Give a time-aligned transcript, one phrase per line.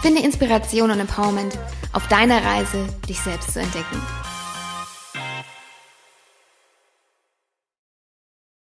[0.00, 1.58] Finde Inspiration und Empowerment
[1.92, 4.00] auf deiner Reise, dich selbst zu entdecken.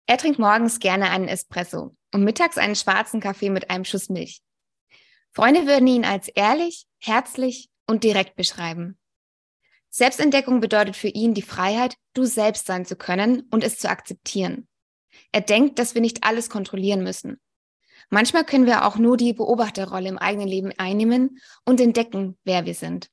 [0.06, 4.40] Er trinkt morgens gerne einen Espresso und mittags einen schwarzen Kaffee mit einem Schuss Milch.
[5.30, 8.98] Freunde würden ihn als ehrlich, herzlich und direkt beschreiben.
[9.90, 14.68] Selbstentdeckung bedeutet für ihn die Freiheit, du selbst sein zu können und es zu akzeptieren.
[15.32, 17.38] Er denkt, dass wir nicht alles kontrollieren müssen.
[18.10, 22.74] Manchmal können wir auch nur die Beobachterrolle im eigenen Leben einnehmen und entdecken, wer wir
[22.74, 23.08] sind.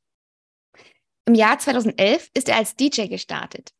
[1.25, 3.71] Im Jahr 2011 ist er als DJ gestartet.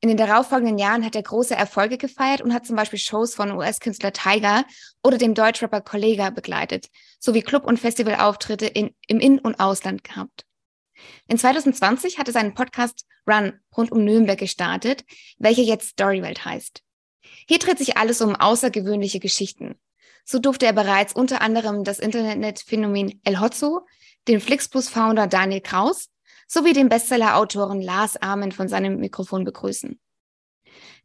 [0.00, 3.52] In den darauffolgenden Jahren hat er große Erfolge gefeiert und hat zum Beispiel Shows von
[3.52, 4.64] US-Künstler Tiger
[5.02, 10.44] oder dem Deutschrapper Kollega begleitet, sowie Club- und Festivalauftritte in, im In- und Ausland gehabt.
[11.26, 15.04] In 2020 hat er seinen Podcast Run rund um Nürnberg gestartet,
[15.38, 16.82] welcher jetzt Storywelt heißt.
[17.48, 19.78] Hier dreht sich alles um außergewöhnliche Geschichten.
[20.24, 23.86] So durfte er bereits unter anderem das Internetphänomen El Hotzo,
[24.26, 26.08] den Flixbus-Founder Daniel Kraus
[26.46, 30.00] sowie den Bestseller-Autoren Lars Amen von seinem Mikrofon begrüßen.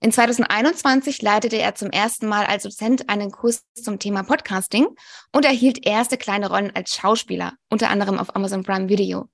[0.02, 4.88] In 2021 leitete er zum ersten Mal als Dozent einen Kurs zum Thema Podcasting
[5.34, 9.30] und erhielt erste kleine Rollen als Schauspieler, unter anderem auf Amazon Prime Video.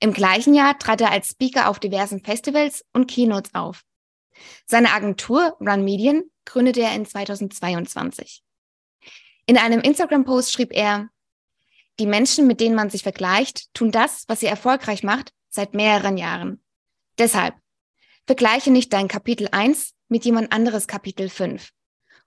[0.00, 3.82] Im gleichen Jahr trat er als Speaker auf diversen Festivals und Keynotes auf.
[4.66, 8.42] Seine Agentur Run Medien gründete er in 2022.
[9.46, 11.08] In einem Instagram-Post schrieb er,
[11.98, 16.16] die Menschen, mit denen man sich vergleicht, tun das, was sie erfolgreich macht, seit mehreren
[16.16, 16.62] Jahren.
[17.18, 17.54] Deshalb,
[18.26, 21.70] vergleiche nicht dein Kapitel 1 mit jemand anderes Kapitel 5.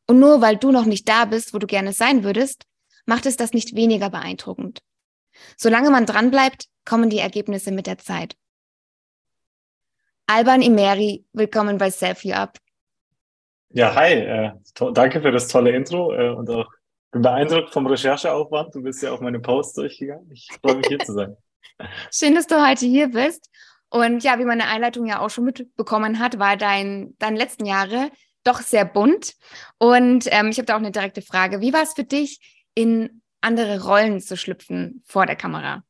[0.07, 2.63] Und nur weil du noch nicht da bist, wo du gerne sein würdest,
[3.05, 4.79] macht es das nicht weniger beeindruckend.
[5.57, 8.35] Solange man dranbleibt, kommen die Ergebnisse mit der Zeit.
[10.27, 12.57] Alban Imeri, willkommen bei Self You Up.
[13.69, 14.51] Ja, hi, äh,
[14.93, 16.67] danke für das tolle Intro äh, und auch
[17.11, 18.75] bin beeindruckt vom Rechercheaufwand.
[18.75, 20.29] Du bist ja auf meine Posts durchgegangen.
[20.31, 21.37] Ich freue mich hier zu sein.
[22.11, 23.49] Schön, dass du heute hier bist.
[23.89, 28.11] Und ja, wie meine Einleitung ja auch schon mitbekommen hat, war dein, deine letzten Jahre
[28.43, 29.33] doch sehr bunt.
[29.77, 31.61] Und ähm, ich habe da auch eine direkte Frage.
[31.61, 32.39] Wie war es für dich,
[32.73, 35.83] in andere Rollen zu schlüpfen vor der Kamera?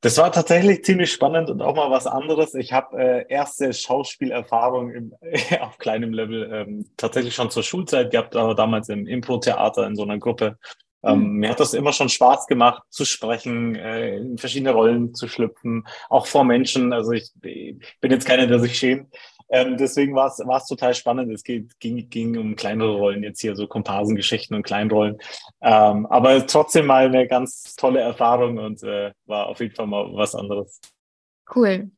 [0.00, 2.54] Das war tatsächlich ziemlich spannend und auch mal was anderes.
[2.54, 5.14] Ich habe äh, erste Schauspielerfahrung im,
[5.60, 10.02] auf kleinem Level ähm, tatsächlich schon zur Schulzeit gehabt, aber damals im Impro-Theater in so
[10.02, 10.58] einer Gruppe.
[11.02, 11.36] Ähm, mhm.
[11.36, 15.86] Mir hat das immer schon Spaß gemacht, zu sprechen, äh, in verschiedene Rollen zu schlüpfen,
[16.08, 16.92] auch vor Menschen.
[16.92, 19.14] Also ich, ich bin jetzt keiner, der sich schämt.
[19.48, 21.32] Ähm, deswegen war es total spannend.
[21.32, 25.18] Es geht, ging, ging um kleinere Rollen jetzt hier, so Komparsengeschichten und Kleinrollen.
[25.62, 30.08] Ähm, aber trotzdem mal eine ganz tolle Erfahrung und äh, war auf jeden Fall mal
[30.12, 30.80] was anderes.
[31.54, 31.90] Cool.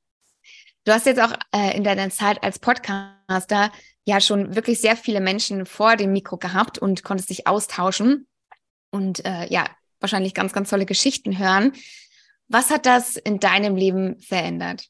[0.84, 3.70] Du hast jetzt auch äh, in deiner Zeit als Podcaster
[4.04, 8.26] ja schon wirklich sehr viele Menschen vor dem Mikro gehabt und konntest dich austauschen
[8.90, 9.66] und äh, ja,
[10.00, 11.72] wahrscheinlich ganz, ganz tolle Geschichten hören.
[12.48, 14.88] Was hat das in deinem Leben verändert?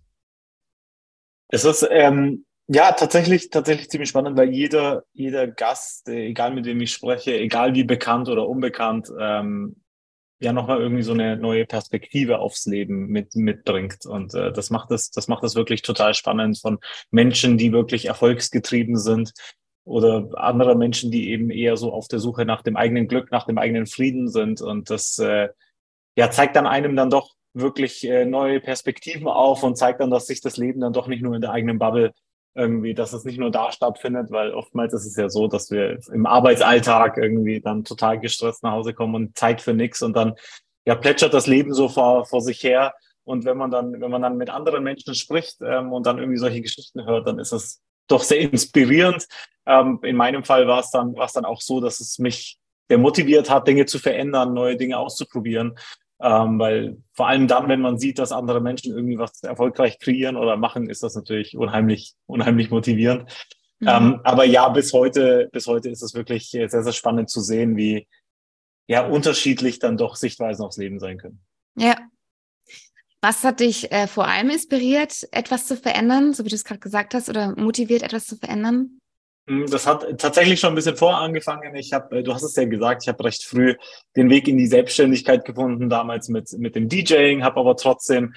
[1.48, 6.80] Es ist ähm, ja, tatsächlich, tatsächlich ziemlich spannend, weil jeder, jeder Gast, egal mit dem
[6.80, 9.76] ich spreche, egal wie bekannt oder unbekannt, ähm,
[10.40, 14.06] ja nochmal irgendwie so eine neue Perspektive aufs Leben mit, mitbringt.
[14.06, 16.78] Und äh, das macht es, das macht es wirklich total spannend von
[17.10, 19.32] Menschen, die wirklich erfolgsgetrieben sind
[19.84, 23.46] oder andere Menschen, die eben eher so auf der Suche nach dem eigenen Glück, nach
[23.46, 24.60] dem eigenen Frieden sind.
[24.60, 25.48] Und das äh,
[26.16, 30.26] ja zeigt dann einem dann doch wirklich äh, neue Perspektiven auf und zeigt dann, dass
[30.26, 32.12] sich das Leben dann doch nicht nur in der eigenen Bubble
[32.54, 35.98] irgendwie, dass es nicht nur da stattfindet, weil oftmals ist es ja so, dass wir
[36.12, 40.34] im Arbeitsalltag irgendwie dann total gestresst nach Hause kommen und Zeit für nichts und dann
[40.86, 42.94] ja plätschert das Leben so vor, vor sich her.
[43.24, 46.38] Und wenn man dann, wenn man dann mit anderen Menschen spricht ähm, und dann irgendwie
[46.38, 49.26] solche Geschichten hört, dann ist es doch sehr inspirierend.
[49.66, 52.58] Ähm, in meinem Fall war es dann, war es dann auch so, dass es mich
[52.90, 55.78] der motiviert hat, Dinge zu verändern, neue Dinge auszuprobieren.
[56.20, 60.36] Ähm, weil vor allem dann, wenn man sieht, dass andere Menschen irgendwie was erfolgreich kreieren
[60.36, 63.30] oder machen, ist das natürlich unheimlich, unheimlich motivierend.
[63.80, 63.88] Mhm.
[63.88, 67.76] Ähm, aber ja, bis heute, bis heute ist es wirklich sehr, sehr spannend zu sehen,
[67.76, 68.08] wie
[68.88, 71.40] ja unterschiedlich dann doch Sichtweisen aufs Leben sein können.
[71.76, 71.96] Ja.
[73.20, 76.80] Was hat dich äh, vor allem inspiriert, etwas zu verändern, so wie du es gerade
[76.80, 79.00] gesagt hast, oder motiviert, etwas zu verändern?
[79.48, 81.74] Hm, das hat tatsächlich schon ein bisschen vor angefangen.
[81.74, 83.74] Ich habe, äh, du hast es ja gesagt, ich habe recht früh
[84.14, 88.34] den Weg in die Selbstständigkeit gefunden, damals mit, mit dem DJing, habe aber trotzdem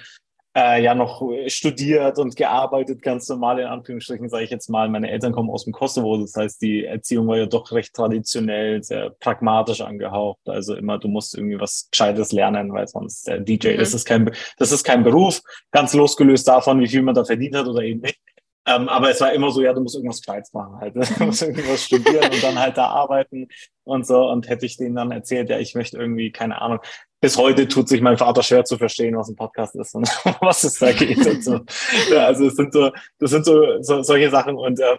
[0.56, 4.88] äh, ja noch studiert und gearbeitet, ganz normal in Anführungsstrichen, sage ich jetzt mal.
[4.88, 8.82] Meine Eltern kommen aus dem Kosovo, das heißt, die Erziehung war ja doch recht traditionell,
[8.82, 10.40] sehr pragmatisch angehaucht.
[10.46, 13.78] Also immer, du musst irgendwie was Gescheites lernen, weil sonst der DJ, mhm.
[13.78, 15.42] das ist kein, das ist kein Beruf,
[15.72, 18.18] ganz losgelöst davon, wie viel man da verdient hat oder eben nicht.
[18.64, 20.94] Ähm, aber es war immer so, ja, du musst irgendwas Gescheites machen halt.
[20.94, 21.04] Ne?
[21.18, 23.48] Du musst irgendwas studieren und dann halt da arbeiten
[23.84, 24.28] und so.
[24.28, 26.78] Und hätte ich denen dann erzählt, ja, ich möchte irgendwie, keine Ahnung,
[27.20, 30.08] bis heute tut sich mein Vater schwer zu verstehen, was ein Podcast ist und
[30.40, 31.60] was es da geht und so.
[32.12, 34.96] Ja, also es sind so, das sind so, so solche Sachen und äh,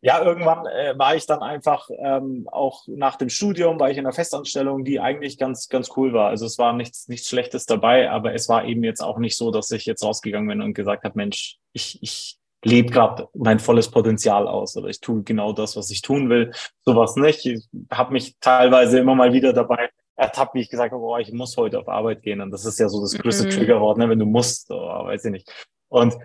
[0.00, 4.04] ja, irgendwann äh, war ich dann einfach ähm, auch nach dem Studium, war ich in
[4.04, 6.28] einer Festanstellung, die eigentlich ganz, ganz cool war.
[6.28, 9.50] Also es war nichts, nichts Schlechtes dabei, aber es war eben jetzt auch nicht so,
[9.50, 13.90] dass ich jetzt rausgegangen bin und gesagt habe, Mensch, ich, ich lebe gerade mein volles
[13.90, 16.52] Potenzial aus oder ich tue genau das, was ich tun will.
[16.84, 17.44] Sowas nicht.
[17.46, 21.32] Ich habe mich teilweise immer mal wieder dabei ertappt, wie ich gesagt habe, oh, ich
[21.32, 22.40] muss heute auf Arbeit gehen.
[22.40, 23.50] Und das ist ja so das größte mhm.
[23.50, 25.52] Triggerwort, ne, wenn du musst, oh, weiß ich nicht.
[25.88, 26.16] Und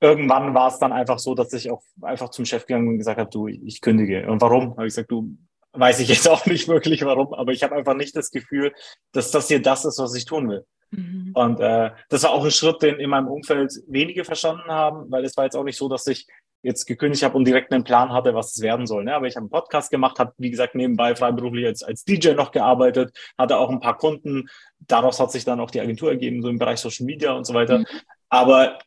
[0.00, 3.18] irgendwann war es dann einfach so, dass ich auch einfach zum Chef gegangen und gesagt
[3.18, 4.26] habe, du, ich kündige.
[4.28, 4.70] Und warum?
[4.72, 5.36] Habe ich gesagt, du,
[5.74, 8.72] weiß ich jetzt auch nicht wirklich warum, aber ich habe einfach nicht das Gefühl,
[9.12, 10.64] dass das hier das ist, was ich tun will.
[10.90, 11.32] Mhm.
[11.34, 15.24] Und äh, das war auch ein Schritt, den in meinem Umfeld wenige verstanden haben, weil
[15.24, 16.26] es war jetzt auch nicht so, dass ich
[16.62, 19.04] jetzt gekündigt habe und direkt einen Plan hatte, was es werden soll.
[19.04, 19.14] Ne?
[19.14, 22.52] Aber ich habe einen Podcast gemacht, habe, wie gesagt, nebenbei freiberuflich als, als DJ noch
[22.52, 24.48] gearbeitet, hatte auch ein paar Kunden.
[24.78, 27.52] Daraus hat sich dann auch die Agentur ergeben, so im Bereich Social Media und so
[27.52, 27.80] weiter.
[27.80, 27.86] Mhm.
[28.30, 28.78] Aber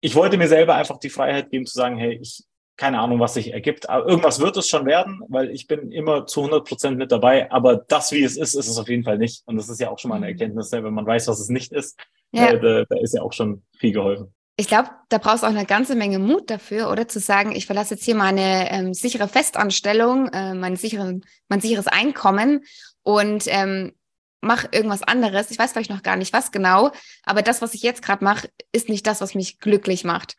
[0.00, 2.44] ich wollte mir selber einfach die Freiheit geben zu sagen, hey, ich,
[2.76, 3.88] keine Ahnung, was sich ergibt.
[3.88, 7.50] Aber irgendwas wird es schon werden, weil ich bin immer zu 100 Prozent mit dabei.
[7.52, 9.42] Aber das, wie es ist, ist es auf jeden Fall nicht.
[9.46, 10.32] Und das ist ja auch schon mal eine mhm.
[10.32, 10.82] Erkenntnis, ne?
[10.82, 11.98] wenn man weiß, was es nicht ist.
[12.32, 12.48] Ja.
[12.48, 14.34] Äh, da, da ist ja auch schon viel geholfen.
[14.56, 17.66] Ich glaube, da brauchst du auch eine ganze Menge Mut dafür, oder zu sagen, ich
[17.66, 22.64] verlasse jetzt hier meine ähm, sichere Festanstellung, äh, mein, sicheren, mein sicheres Einkommen
[23.02, 23.94] und ähm,
[24.40, 25.50] mache irgendwas anderes.
[25.50, 26.92] Ich weiß vielleicht noch gar nicht, was genau,
[27.24, 30.36] aber das, was ich jetzt gerade mache, ist nicht das, was mich glücklich macht.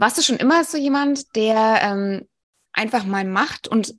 [0.00, 2.26] Warst du schon immer so jemand, der ähm,
[2.72, 3.94] einfach mal macht und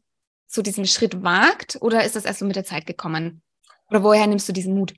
[0.47, 3.43] so diesen Schritt wagt, oder ist das erst so mit der Zeit gekommen?
[3.87, 4.95] Oder woher nimmst du diesen Mut?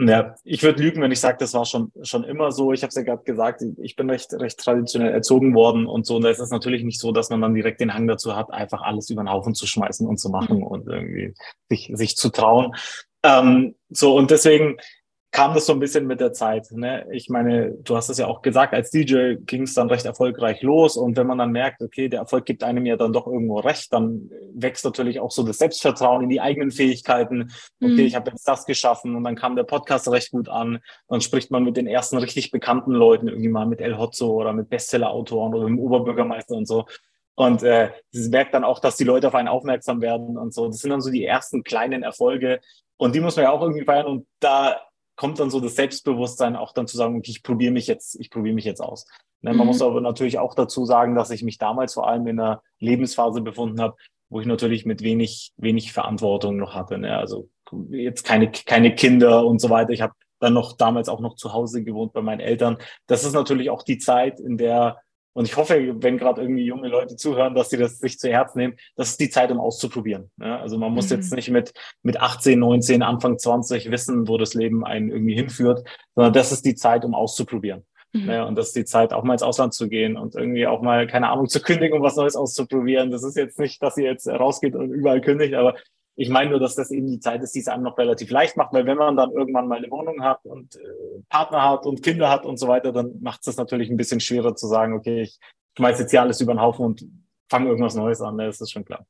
[0.00, 2.72] Ja, ich würde lügen, wenn ich sage, das war schon schon immer so.
[2.72, 6.16] Ich habe es ja gerade gesagt, ich bin recht recht traditionell erzogen worden und so.
[6.16, 8.50] Und da ist es natürlich nicht so, dass man dann direkt den Hang dazu hat,
[8.50, 10.64] einfach alles über den Haufen zu schmeißen und zu machen mhm.
[10.64, 11.34] und irgendwie
[11.68, 12.74] sich sich zu trauen.
[13.22, 14.78] Ähm, so und deswegen
[15.32, 16.70] kam das so ein bisschen mit der Zeit.
[16.72, 17.06] Ne?
[17.10, 20.60] Ich meine, du hast es ja auch gesagt, als DJ ging es dann recht erfolgreich
[20.60, 20.98] los.
[20.98, 23.90] Und wenn man dann merkt, okay, der Erfolg gibt einem ja dann doch irgendwo recht,
[23.94, 27.50] dann wächst natürlich auch so das Selbstvertrauen in die eigenen Fähigkeiten.
[27.80, 27.98] Okay, mhm.
[28.00, 30.80] ich habe jetzt das geschaffen und dann kam der Podcast recht gut an.
[31.08, 34.52] Dann spricht man mit den ersten richtig bekannten Leuten, irgendwie mal mit El Hotzo oder
[34.52, 36.84] mit Bestseller-Autoren oder mit dem Oberbürgermeister und so.
[37.36, 40.66] Und äh, das merkt dann auch, dass die Leute auf einen aufmerksam werden und so.
[40.66, 42.60] Das sind dann so die ersten kleinen Erfolge.
[42.98, 44.04] Und die muss man ja auch irgendwie feiern.
[44.04, 44.78] Und da
[45.16, 48.30] kommt dann so das Selbstbewusstsein auch dann zu sagen, okay, ich probiere mich jetzt, ich
[48.30, 49.06] probiere mich jetzt aus.
[49.42, 49.66] Ne, man mhm.
[49.66, 53.40] muss aber natürlich auch dazu sagen, dass ich mich damals vor allem in einer Lebensphase
[53.40, 53.96] befunden habe,
[54.28, 56.96] wo ich natürlich mit wenig, wenig Verantwortung noch hatte.
[56.98, 57.16] Ne?
[57.16, 57.48] Also
[57.90, 59.90] jetzt keine, keine Kinder und so weiter.
[59.90, 62.78] Ich habe dann noch damals auch noch zu Hause gewohnt bei meinen Eltern.
[63.06, 64.98] Das ist natürlich auch die Zeit, in der
[65.34, 68.54] und ich hoffe, wenn gerade irgendwie junge Leute zuhören, dass sie das sich zu Herz
[68.54, 70.30] nehmen, das ist die Zeit, um auszuprobieren.
[70.40, 71.16] Ja, also man muss mhm.
[71.16, 75.86] jetzt nicht mit, mit 18, 19, Anfang 20 wissen, wo das Leben einen irgendwie hinführt,
[76.14, 77.84] sondern das ist die Zeit, um auszuprobieren.
[78.12, 78.30] Mhm.
[78.30, 80.82] Ja, und das ist die Zeit, auch mal ins Ausland zu gehen und irgendwie auch
[80.82, 83.10] mal, keine Ahnung, zu kündigen, um was Neues auszuprobieren.
[83.10, 85.76] Das ist jetzt nicht, dass ihr jetzt rausgeht und überall kündigt, aber
[86.14, 88.56] ich meine nur, dass das eben die Zeit ist, die es einem noch relativ leicht
[88.56, 90.80] macht, weil wenn man dann irgendwann mal eine Wohnung hat und äh,
[91.28, 94.20] Partner hat und Kinder hat und so weiter, dann macht es das natürlich ein bisschen
[94.20, 95.38] schwerer zu sagen, okay, ich
[95.76, 97.04] schmeiß jetzt hier alles über den Haufen und
[97.48, 99.06] fange irgendwas Neues an, das ist schon klar.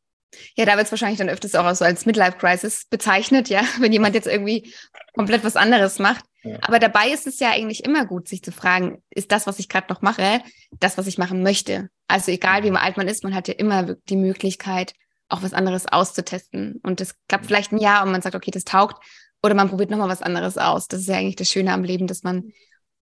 [0.56, 4.14] Ja, da wird es wahrscheinlich dann öfters auch so als Midlife-Crisis bezeichnet, ja, wenn jemand
[4.14, 4.72] jetzt irgendwie
[5.14, 6.24] komplett was anderes macht.
[6.42, 6.58] Ja.
[6.62, 9.68] Aber dabei ist es ja eigentlich immer gut, sich zu fragen, ist das, was ich
[9.68, 10.40] gerade noch mache,
[10.80, 11.88] das, was ich machen möchte?
[12.08, 14.94] Also egal, wie alt man ist, man hat ja immer die Möglichkeit,
[15.32, 16.80] auch was anderes auszutesten.
[16.82, 19.02] Und das klappt vielleicht ein Jahr und man sagt, okay, das taugt.
[19.42, 20.86] Oder man probiert nochmal was anderes aus.
[20.88, 22.52] Das ist ja eigentlich das Schöne am Leben, dass man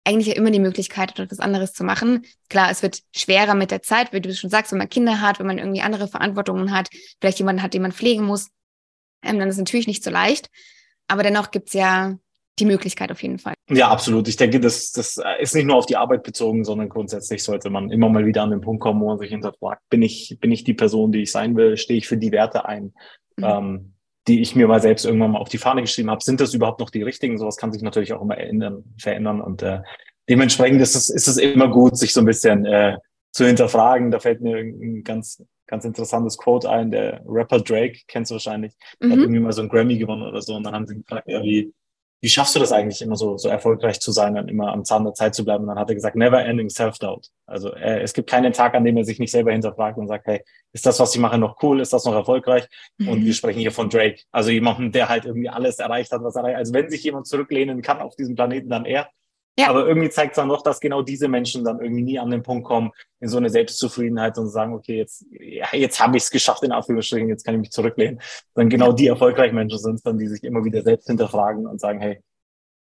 [0.06, 2.26] eigentlich ja immer die Möglichkeit hat, etwas anderes zu machen.
[2.50, 5.40] Klar, es wird schwerer mit der Zeit, wie du schon sagst, wenn man Kinder hat,
[5.40, 8.50] wenn man irgendwie andere Verantwortungen hat, vielleicht jemanden hat, den man pflegen muss,
[9.24, 10.50] ähm, dann ist es natürlich nicht so leicht.
[11.08, 12.18] Aber dennoch gibt's ja
[12.60, 13.54] die Möglichkeit auf jeden Fall.
[13.70, 14.28] Ja, absolut.
[14.28, 17.92] Ich denke, das, das ist nicht nur auf die Arbeit bezogen, sondern grundsätzlich sollte man
[17.92, 20.64] immer mal wieder an den Punkt kommen, wo man sich hinterfragt, bin ich, bin ich
[20.64, 21.76] die Person, die ich sein will?
[21.78, 22.94] Stehe ich für die Werte ein,
[23.36, 23.44] mhm.
[23.44, 23.94] ähm,
[24.28, 26.24] die ich mir mal selbst irgendwann mal auf die Fahne geschrieben habe?
[26.24, 27.38] Sind das überhaupt noch die richtigen?
[27.38, 29.42] Sowas kann sich natürlich auch immer ändern, verändern.
[29.42, 29.82] Und äh,
[30.30, 32.98] dementsprechend ist es, ist es immer gut, sich so ein bisschen äh,
[33.32, 34.12] zu hinterfragen.
[34.12, 36.90] Da fällt mir ein ganz, ganz interessantes Quote ein.
[36.92, 39.12] Der Rapper Drake, kennst du wahrscheinlich, mhm.
[39.12, 40.56] hat irgendwie mal so einen Grammy gewonnen oder so.
[40.56, 41.74] Und dann haben sie gefragt, ja, wie,
[42.26, 45.04] wie schaffst du das eigentlich immer so, so erfolgreich zu sein und immer am Zahn
[45.04, 45.66] der Zeit zu bleiben?
[45.66, 47.30] Und dann hat er gesagt, never ending self-doubt.
[47.46, 50.26] Also äh, es gibt keinen Tag, an dem er sich nicht selber hinterfragt und sagt,
[50.26, 50.42] hey,
[50.74, 51.80] ist das, was ich mache, noch cool?
[51.80, 52.66] Ist das noch erfolgreich?
[52.98, 53.10] Mhm.
[53.10, 54.22] Und wir sprechen hier von Drake.
[54.32, 56.58] Also jemanden, der halt irgendwie alles erreicht hat, was er erreicht.
[56.58, 59.08] Also wenn sich jemand zurücklehnen kann auf diesem Planeten, dann er.
[59.58, 59.70] Ja.
[59.70, 62.44] Aber irgendwie zeigt es dann doch, dass genau diese Menschen dann irgendwie nie an den
[62.44, 66.30] Punkt kommen, in so eine Selbstzufriedenheit und sagen, okay, jetzt, ja, jetzt habe ich es
[66.30, 68.20] geschafft, in Anführungsstrichen, jetzt kann ich mich zurücklehnen.
[68.54, 71.80] Dann genau die erfolgreichen Menschen sind es dann, die sich immer wieder selbst hinterfragen und
[71.80, 72.22] sagen, hey,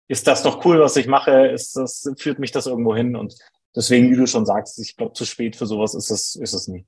[0.07, 1.47] ist das noch cool, was ich mache?
[1.47, 3.15] Ist das, führt mich das irgendwo hin?
[3.15, 3.37] Und
[3.77, 6.69] deswegen, wie du schon sagst, ich glaube, zu spät für sowas ist es, ist es
[6.69, 6.85] nie.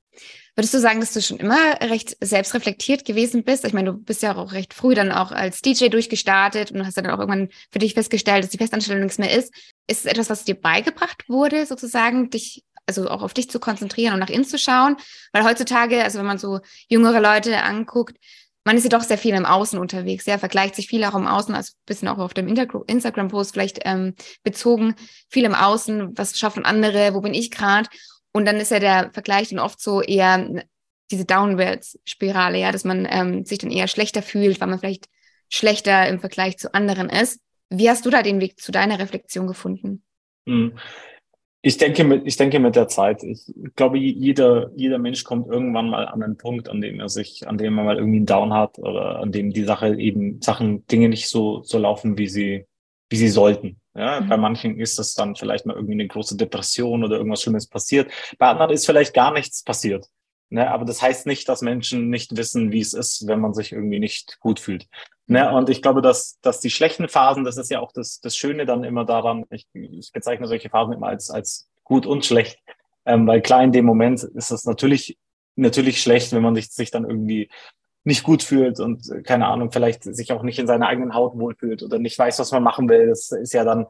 [0.55, 3.65] Würdest du sagen, dass du schon immer recht selbstreflektiert gewesen bist?
[3.65, 6.97] Ich meine, du bist ja auch recht früh dann auch als DJ durchgestartet und hast
[6.97, 9.55] dann auch irgendwann für dich festgestellt, dass die Festanstellung nichts mehr ist.
[9.87, 14.15] Ist es etwas, was dir beigebracht wurde, sozusagen, dich also auch auf dich zu konzentrieren
[14.15, 14.97] und nach innen zu schauen?
[15.33, 18.17] Weil heutzutage, also wenn man so jüngere Leute anguckt,
[18.65, 21.27] man ist ja doch sehr viel im Außen unterwegs, ja, vergleicht sich viel auch im
[21.27, 24.95] Außen, also ein bisschen auch auf dem Instagram-Post vielleicht ähm, bezogen,
[25.29, 27.89] viel im Außen, was schaffen andere, wo bin ich gerade?
[28.33, 30.65] Und dann ist ja der Vergleich dann oft so eher
[31.11, 35.09] diese Downwärts-Spirale, ja, dass man ähm, sich dann eher schlechter fühlt, weil man vielleicht
[35.51, 37.41] schlechter im Vergleich zu anderen ist.
[37.73, 40.03] Wie hast du da den Weg zu deiner Reflexion gefunden?
[40.47, 40.79] Hm.
[41.65, 43.23] Ich denke mit, ich denke mit der Zeit.
[43.23, 47.47] Ich glaube, jeder, jeder Mensch kommt irgendwann mal an einen Punkt, an dem er sich,
[47.47, 50.85] an dem er mal irgendwie einen Down hat oder an dem die Sache eben Sachen,
[50.89, 52.67] Dinge nicht so, so laufen, wie sie,
[53.11, 53.81] wie sie sollten.
[53.95, 54.29] Ja, mhm.
[54.29, 58.11] bei manchen ist das dann vielleicht mal irgendwie eine große Depression oder irgendwas Schlimmes passiert.
[58.39, 60.09] Bei anderen ist vielleicht gar nichts passiert.
[60.49, 60.69] Ne?
[60.69, 64.01] Aber das heißt nicht, dass Menschen nicht wissen, wie es ist, wenn man sich irgendwie
[64.01, 64.87] nicht gut fühlt.
[65.27, 65.51] Ne?
[65.53, 68.67] Und ich glaube, dass, dass die schlechten Phasen, das ist ja auch das, das Schöne
[68.67, 72.59] dann immer daran, ich, ich bezeichne solche Phasen immer als, als gut und schlecht.
[73.05, 75.19] Ähm, weil klar, in dem Moment ist es natürlich,
[75.57, 77.51] natürlich schlecht, wenn man sich, sich dann irgendwie
[78.05, 81.39] nicht gut fühlt und äh, keine Ahnung, vielleicht sich auch nicht in seiner eigenen Haut
[81.39, 83.09] wohlfühlt oder nicht weiß, was man machen will.
[83.09, 83.87] Das ist ja dann,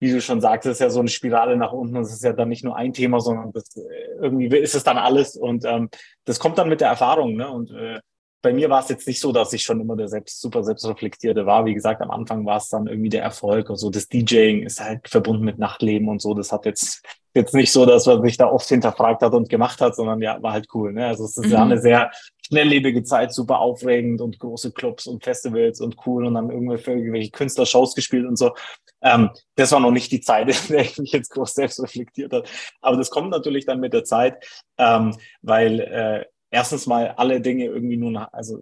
[0.00, 1.94] wie du schon sagst, ist ja so eine Spirale nach unten.
[1.94, 4.98] Das ist ja dann nicht nur ein Thema, sondern das, äh, irgendwie ist es dann
[4.98, 5.36] alles.
[5.36, 5.88] Und ähm,
[6.24, 7.36] das kommt dann mit der Erfahrung.
[7.36, 7.50] Ne?
[7.50, 8.00] Und äh,
[8.42, 11.46] bei mir war es jetzt nicht so, dass ich schon immer der selbst super selbstreflektierte
[11.46, 11.64] war.
[11.64, 13.88] Wie gesagt, am Anfang war es dann irgendwie der Erfolg und so.
[13.88, 16.34] Das DJing ist halt verbunden mit Nachtleben und so.
[16.34, 17.02] Das hat jetzt
[17.34, 20.42] jetzt nicht so, dass man sich da oft hinterfragt hat und gemacht hat, sondern ja,
[20.42, 20.92] war halt cool.
[20.92, 21.06] Ne?
[21.06, 21.52] Also es ist mhm.
[21.52, 22.10] ja eine sehr
[22.46, 27.94] schnelllebige Zeit, super aufregend und große Clubs und Festivals und cool und dann irgendwelche Künstlershows
[27.94, 28.54] gespielt und so.
[29.00, 32.32] Ähm, das war noch nicht die Zeit, in der ich mich jetzt groß selbst reflektiert
[32.32, 32.44] habe.
[32.80, 34.44] Aber das kommt natürlich dann mit der Zeit,
[34.76, 38.60] ähm, weil äh, erstens mal alle Dinge irgendwie nur, also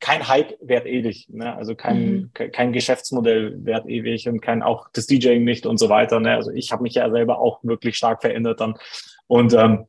[0.00, 1.54] kein Hype wert ewig, ne?
[1.54, 2.50] also kein, mhm.
[2.52, 6.18] kein Geschäftsmodell wert ewig und kein auch das DJing nicht und so weiter.
[6.18, 6.34] Ne?
[6.34, 8.74] Also ich habe mich ja selber auch wirklich stark verändert dann
[9.28, 9.86] und ähm,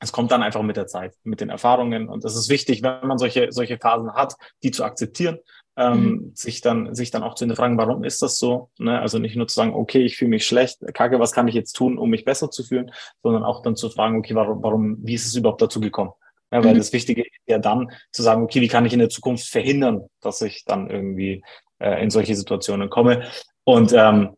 [0.00, 3.06] es kommt dann einfach mit der Zeit, mit den Erfahrungen und das ist wichtig, wenn
[3.06, 5.38] man solche solche Phasen hat, die zu akzeptieren,
[5.76, 6.30] ähm, mhm.
[6.34, 8.70] sich dann sich dann auch zu hinterfragen, warum ist das so?
[8.78, 9.00] Ne?
[9.00, 11.74] Also nicht nur zu sagen, okay, ich fühle mich schlecht, kacke, was kann ich jetzt
[11.74, 12.90] tun, um mich besser zu fühlen,
[13.22, 16.10] sondern auch dann zu fragen, okay, warum, warum, wie ist es überhaupt dazu gekommen?
[16.52, 16.78] Ja, weil mhm.
[16.78, 20.06] das Wichtige ist ja dann zu sagen, okay, wie kann ich in der Zukunft verhindern,
[20.20, 21.42] dass ich dann irgendwie
[21.78, 23.24] äh, in solche Situationen komme.
[23.64, 24.36] Und ähm,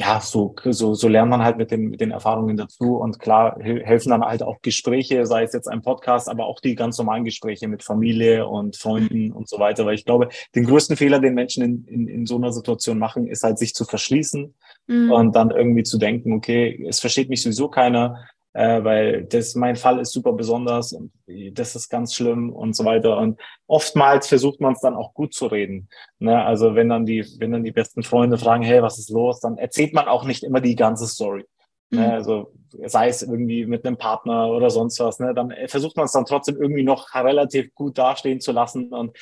[0.00, 2.96] ja, so, so, so lernt man halt mit den, mit den Erfahrungen dazu.
[2.96, 6.74] Und klar helfen dann halt auch Gespräche, sei es jetzt ein Podcast, aber auch die
[6.74, 9.84] ganz normalen Gespräche mit Familie und Freunden und so weiter.
[9.84, 13.26] Weil ich glaube, den größten Fehler, den Menschen in, in, in so einer Situation machen,
[13.26, 14.54] ist halt sich zu verschließen
[14.86, 15.12] mhm.
[15.12, 19.76] und dann irgendwie zu denken, okay, es versteht mich sowieso keiner äh, weil das mein
[19.76, 21.12] Fall ist super besonders und
[21.52, 23.16] das ist ganz schlimm und so weiter.
[23.18, 25.88] Und oftmals versucht man es dann auch gut zu reden.
[26.18, 26.42] Ne?
[26.44, 29.56] Also wenn dann die, wenn dann die besten Freunde fragen, hey, was ist los, dann
[29.56, 31.44] erzählt man auch nicht immer die ganze Story.
[31.90, 32.06] Ne?
[32.06, 32.10] Mhm.
[32.12, 32.52] Also
[32.86, 35.32] sei es irgendwie mit einem Partner oder sonst was, ne?
[35.32, 39.16] dann versucht man es dann trotzdem irgendwie noch relativ gut dastehen zu lassen und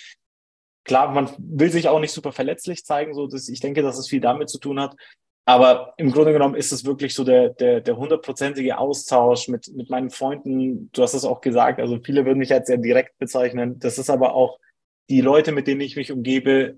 [0.85, 4.09] Klar, man will sich auch nicht super verletzlich zeigen, so dass ich denke, dass es
[4.09, 4.97] viel damit zu tun hat,
[5.49, 9.89] aber im Grunde genommen ist es wirklich so der, der, der hundertprozentige Austausch mit, mit
[9.89, 10.91] meinen Freunden.
[10.93, 13.79] Du hast es auch gesagt, also viele würden mich als sehr direkt bezeichnen.
[13.79, 14.59] Das ist aber auch
[15.09, 16.77] die Leute, mit denen ich mich umgebe,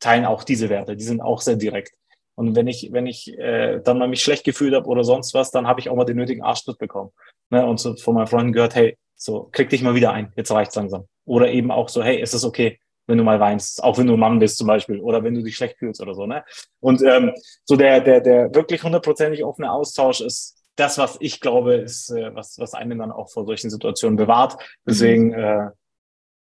[0.00, 0.96] teilen auch diese Werte.
[0.96, 1.92] Die sind auch sehr direkt.
[2.34, 5.52] Und wenn ich, wenn ich äh, dann mal mich schlecht gefühlt habe oder sonst was,
[5.52, 7.12] dann habe ich auch mal den nötigen Arschtritt bekommen.
[7.50, 7.64] Ne?
[7.64, 10.74] Und so von meinen Freunden gehört, hey, so krieg dich mal wieder ein, jetzt reicht's
[10.74, 11.06] langsam.
[11.24, 12.80] Oder eben auch so, hey, ist es okay?
[13.08, 15.42] Wenn du mal weinst, auch wenn du ein Mann bist zum Beispiel oder wenn du
[15.42, 16.26] dich schlecht fühlst oder so.
[16.26, 16.44] Ne?
[16.80, 17.32] Und ähm,
[17.64, 22.34] so der, der, der wirklich hundertprozentig offene Austausch ist das, was ich glaube, ist, äh,
[22.34, 24.56] was, was einen dann auch vor solchen Situationen bewahrt.
[24.86, 25.34] Deswegen mhm.
[25.34, 25.70] äh,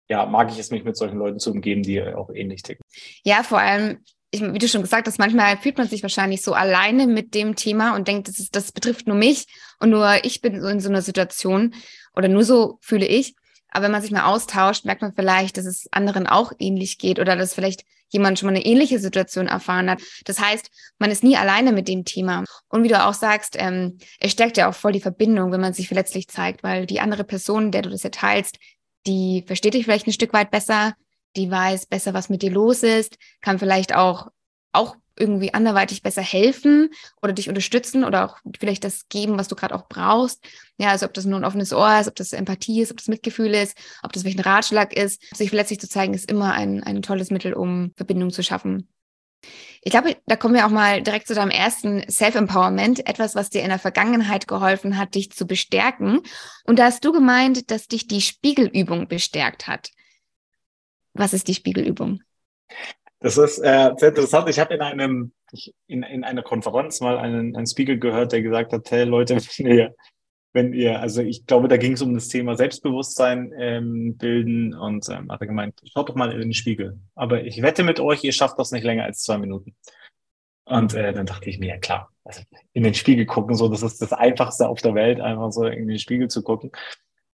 [0.08, 2.84] ja, mag ich es, mich mit solchen Leuten zu umgeben, die auch ähnlich ticken.
[3.22, 4.00] Ja, vor allem
[4.34, 7.54] ich, wie du schon gesagt hast, manchmal fühlt man sich wahrscheinlich so alleine mit dem
[7.54, 9.46] Thema und denkt, das, ist, das betrifft nur mich
[9.78, 11.74] und nur ich bin so in so einer Situation
[12.16, 13.36] oder nur so fühle ich.
[13.74, 17.18] Aber wenn man sich mal austauscht, merkt man vielleicht, dass es anderen auch ähnlich geht
[17.18, 20.00] oder dass vielleicht jemand schon mal eine ähnliche Situation erfahren hat.
[20.24, 22.44] Das heißt, man ist nie alleine mit dem Thema.
[22.68, 25.72] Und wie du auch sagst, ähm, es stärkt ja auch voll die Verbindung, wenn man
[25.72, 28.58] sich verletzlich zeigt, weil die andere Person, der du das ja teilst,
[29.08, 30.94] die versteht dich vielleicht ein Stück weit besser,
[31.34, 34.28] die weiß besser, was mit dir los ist, kann vielleicht auch,
[34.70, 36.90] auch irgendwie anderweitig besser helfen
[37.22, 40.44] oder dich unterstützen oder auch vielleicht das geben, was du gerade auch brauchst.
[40.78, 43.08] Ja, also ob das nur ein offenes Ohr ist, ob das Empathie ist, ob das
[43.08, 45.22] Mitgefühl ist, ob das ein Ratschlag ist.
[45.34, 48.88] Sich verletzlich zu zeigen, ist immer ein, ein tolles Mittel, um Verbindung zu schaffen.
[49.82, 53.62] Ich glaube, da kommen wir auch mal direkt zu deinem ersten Self-Empowerment, etwas, was dir
[53.62, 56.20] in der Vergangenheit geholfen hat, dich zu bestärken.
[56.64, 59.90] Und da hast du gemeint, dass dich die Spiegelübung bestärkt hat.
[61.12, 62.22] Was ist die Spiegelübung?
[63.24, 64.50] Das ist äh, sehr interessant.
[64.50, 65.32] Ich habe in einem
[65.86, 69.66] in, in einer Konferenz mal einen, einen Spiegel gehört, der gesagt hat, hey Leute, wenn
[69.66, 69.94] ihr,
[70.52, 75.08] wenn ihr, also ich glaube, da ging es um das Thema Selbstbewusstsein ähm, bilden und
[75.08, 77.00] ähm, hat er gemeint, schaut doch mal in den Spiegel.
[77.14, 79.74] Aber ich wette mit euch, ihr schafft das nicht länger als zwei Minuten.
[80.66, 82.42] Und äh, dann dachte ich mir, ja klar, also
[82.74, 85.88] in den Spiegel gucken, so, das ist das Einfachste auf der Welt, einfach so in
[85.88, 86.72] den Spiegel zu gucken.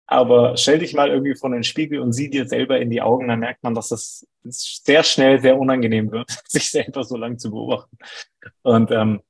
[0.08, 3.28] Aber stell dich mal irgendwie vor den Spiegel und sieh dir selber in die Augen,
[3.28, 7.52] dann merkt man, dass es sehr schnell sehr unangenehm wird, sich selber so lange zu
[7.52, 7.98] beobachten.
[8.62, 9.22] Und ähm,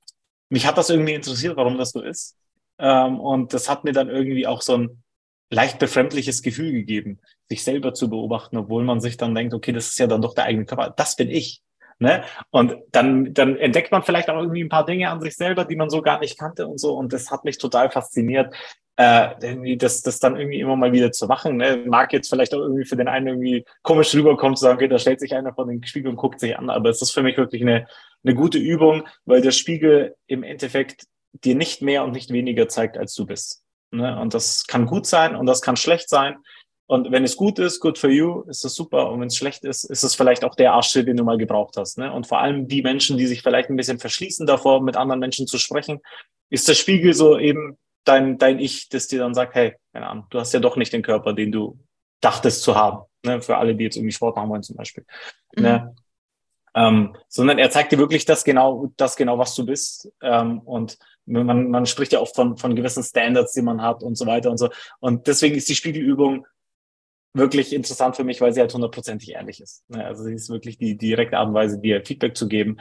[0.50, 2.38] mich hat das irgendwie interessiert, warum das so ist.
[2.78, 5.04] Ähm, und das hat mir dann irgendwie auch so ein
[5.50, 7.20] leicht befremdliches Gefühl gegeben,
[7.50, 10.36] sich selber zu beobachten, obwohl man sich dann denkt, okay, das ist ja dann doch
[10.36, 10.94] der eigene Körper.
[10.96, 11.64] Das bin ich.
[12.00, 12.24] Ne?
[12.52, 15.76] Und dann, dann entdeckt man vielleicht auch irgendwie ein paar Dinge an sich selber, die
[15.76, 16.94] man so gar nicht kannte und so.
[16.94, 18.54] Und das hat mich total fasziniert,
[18.98, 21.58] äh, das, das dann irgendwie immer mal wieder zu machen.
[21.58, 21.84] Ne?
[21.88, 25.00] Mag jetzt vielleicht auch irgendwie für den einen irgendwie komisch rüberkommen, zu sagen, okay, da
[25.00, 27.38] stellt sich einer vor den Spiegel und guckt sich an, aber es ist für mich
[27.38, 27.88] wirklich eine,
[28.24, 32.98] eine gute Übung, weil der Spiegel im Endeffekt dir nicht mehr und nicht weniger zeigt,
[32.98, 33.64] als du bist.
[33.92, 34.20] Ne?
[34.20, 36.38] Und das kann gut sein und das kann schlecht sein.
[36.90, 39.12] Und wenn es gut ist, good for you, ist es super.
[39.12, 41.76] Und wenn es schlecht ist, ist es vielleicht auch der Arsch, den du mal gebraucht
[41.76, 41.98] hast.
[41.98, 42.12] Ne?
[42.12, 45.48] Und vor allem die Menschen, die sich vielleicht ein bisschen verschließen davor, mit anderen Menschen
[45.48, 46.00] zu sprechen,
[46.50, 50.28] ist der Spiegel so eben dein, dein Ich, das dir dann sagt, hey, keine Ahnung,
[50.30, 51.78] du hast ja doch nicht den Körper, den du
[52.22, 53.04] dachtest zu haben.
[53.26, 53.42] Ne?
[53.42, 55.06] Für alle, die jetzt irgendwie Sport machen wollen zum Beispiel.
[55.58, 55.64] Mhm.
[55.64, 55.96] Ne?
[56.74, 60.10] Ähm, sondern er zeigt dir wirklich das genau, das genau, was du bist.
[60.22, 64.16] Ähm, und man, man spricht ja oft von, von gewissen Standards, die man hat und
[64.18, 64.70] so weiter und so.
[65.00, 66.46] Und deswegen ist die Spiegelübung
[67.38, 69.84] wirklich interessant für mich, weil sie halt hundertprozentig ehrlich ist.
[69.90, 70.06] Ne?
[70.06, 72.78] Also sie ist wirklich die, direkte Art und Weise, dir Feedback zu geben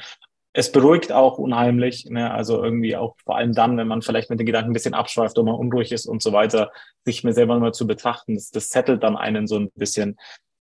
[0.59, 2.31] es beruhigt auch unheimlich, ne?
[2.31, 5.37] also irgendwie auch vor allem dann, wenn man vielleicht mit den Gedanken ein bisschen abschweift
[5.37, 6.73] oder man unruhig ist und so weiter,
[7.05, 10.17] sich mir selber mal zu betrachten, das, das settelt dann einen so ein bisschen.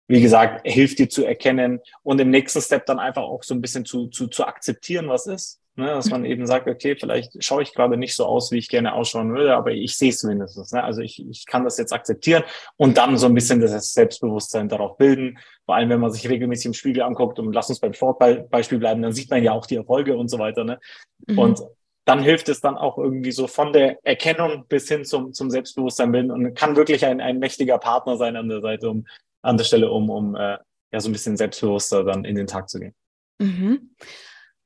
[0.09, 3.61] Wie gesagt, hilft dir zu erkennen und im nächsten Step dann einfach auch so ein
[3.61, 5.61] bisschen zu, zu, zu akzeptieren, was ist.
[5.77, 8.69] Ne, dass man eben sagt, okay, vielleicht schaue ich gerade nicht so aus, wie ich
[8.69, 10.71] gerne ausschauen würde, aber ich sehe es mindestens.
[10.71, 10.81] Ne?
[10.81, 12.43] Also ich, ich kann das jetzt akzeptieren
[12.77, 15.37] und dann so ein bisschen das Selbstbewusstsein darauf bilden.
[15.65, 19.01] Vor allem, wenn man sich regelmäßig im Spiegel anguckt und lass uns beim Sportbeispiel bleiben,
[19.01, 20.63] dann sieht man ja auch die Erfolge und so weiter.
[20.63, 20.79] Ne?
[21.27, 21.39] Mhm.
[21.39, 21.61] Und
[22.05, 26.13] dann hilft es dann auch irgendwie so von der Erkennung bis hin zum, zum Selbstbewusstsein
[26.13, 29.05] bilden und kann wirklich ein, ein mächtiger Partner sein an der Seite, um
[29.41, 30.57] an der Stelle, um, um äh,
[30.93, 32.95] ja so ein bisschen selbstbewusster dann in den Tag zu gehen.
[33.39, 33.89] Mhm.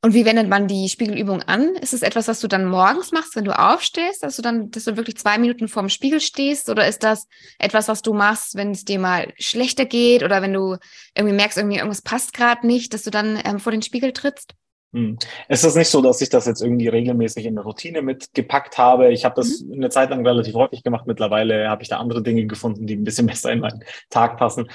[0.01, 1.75] Und wie wendet man die Spiegelübung an?
[1.75, 4.85] Ist es etwas, was du dann morgens machst, wenn du aufstehst, dass du dann, dass
[4.85, 6.69] du wirklich zwei Minuten vorm Spiegel stehst?
[6.69, 10.53] Oder ist das etwas, was du machst, wenn es dir mal schlechter geht oder wenn
[10.53, 10.77] du
[11.15, 14.53] irgendwie merkst, irgendwie irgendwas passt gerade nicht, dass du dann ähm, vor den Spiegel trittst?
[14.93, 15.19] Hm.
[15.47, 19.11] Es ist nicht so, dass ich das jetzt irgendwie regelmäßig in der Routine mitgepackt habe.
[19.11, 19.73] Ich habe das mhm.
[19.73, 21.05] eine Zeit lang relativ häufig gemacht.
[21.05, 24.69] Mittlerweile habe ich da andere Dinge gefunden, die ein bisschen besser in meinen Tag passen.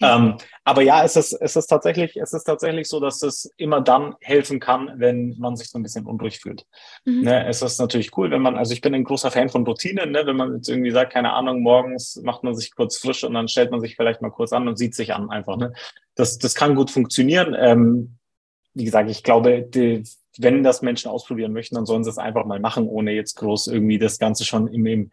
[0.00, 3.80] Ähm, aber ja, es ist, es ist tatsächlich, es ist tatsächlich so, dass es immer
[3.80, 6.66] dann helfen kann, wenn man sich so ein bisschen unruhig fühlt.
[7.04, 7.22] Mhm.
[7.22, 10.12] Ne, es ist natürlich cool, wenn man, also ich bin ein großer Fan von Routinen,
[10.12, 13.34] ne, wenn man jetzt irgendwie sagt, keine Ahnung, morgens macht man sich kurz frisch und
[13.34, 15.56] dann stellt man sich vielleicht mal kurz an und sieht sich an einfach.
[15.56, 15.72] Ne?
[16.14, 17.56] Das, das kann gut funktionieren.
[17.58, 18.18] Ähm,
[18.74, 20.04] wie gesagt, ich glaube, die,
[20.38, 23.66] wenn das Menschen ausprobieren möchten, dann sollen sie es einfach mal machen, ohne jetzt groß
[23.66, 25.10] irgendwie das Ganze schon im, im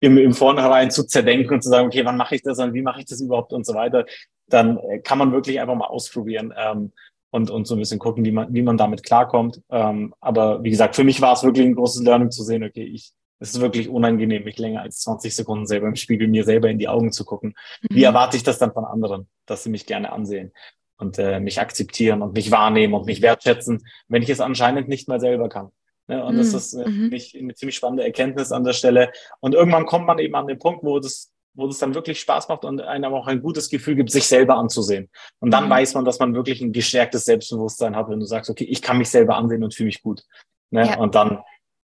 [0.00, 2.82] im, im Vornherein zu zerdenken und zu sagen, okay, wann mache ich das und wie
[2.82, 4.06] mache ich das überhaupt und so weiter,
[4.48, 6.92] dann äh, kann man wirklich einfach mal ausprobieren ähm,
[7.30, 9.60] und, und so ein bisschen gucken, wie man, wie man damit klarkommt.
[9.70, 12.84] Ähm, aber wie gesagt, für mich war es wirklich ein großes Learning zu sehen, okay,
[12.84, 16.70] ich, es ist wirklich unangenehm, mich länger als 20 Sekunden selber im Spiegel mir selber
[16.70, 17.54] in die Augen zu gucken.
[17.82, 17.96] Mhm.
[17.96, 20.52] Wie erwarte ich das dann von anderen, dass sie mich gerne ansehen
[20.96, 25.08] und äh, mich akzeptieren und mich wahrnehmen und mich wertschätzen, wenn ich es anscheinend nicht
[25.08, 25.70] mal selber kann.
[26.08, 26.24] Ne?
[26.24, 26.38] Und mhm.
[26.38, 27.12] das ist äh, mhm.
[27.12, 29.12] eine ziemlich spannende Erkenntnis an der Stelle.
[29.40, 32.48] Und irgendwann kommt man eben an den Punkt, wo das wo es dann wirklich Spaß
[32.48, 35.10] macht und einem auch ein gutes Gefühl gibt, sich selber anzusehen.
[35.40, 35.70] Und dann mhm.
[35.70, 38.96] weiß man, dass man wirklich ein gestärktes Selbstbewusstsein hat, wenn du sagst, okay, ich kann
[38.96, 40.22] mich selber ansehen und fühle mich gut.
[40.70, 40.86] Ne?
[40.86, 40.98] Ja.
[40.98, 41.40] Und dann,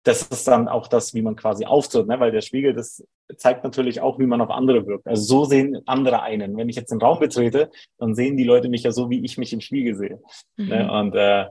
[0.04, 2.20] das ist dann auch das, wie man quasi auftritt, ne?
[2.20, 3.02] weil der Spiegel, das
[3.38, 5.08] zeigt natürlich auch, wie man auf andere wirkt.
[5.08, 6.58] Also so sehen andere einen.
[6.58, 9.38] Wenn ich jetzt den Raum betrete, dann sehen die Leute mich ja so, wie ich
[9.38, 10.20] mich im Spiegel sehe.
[10.58, 10.66] Ne?
[10.66, 10.68] Mhm.
[10.68, 10.92] Ne?
[10.92, 11.46] Und äh,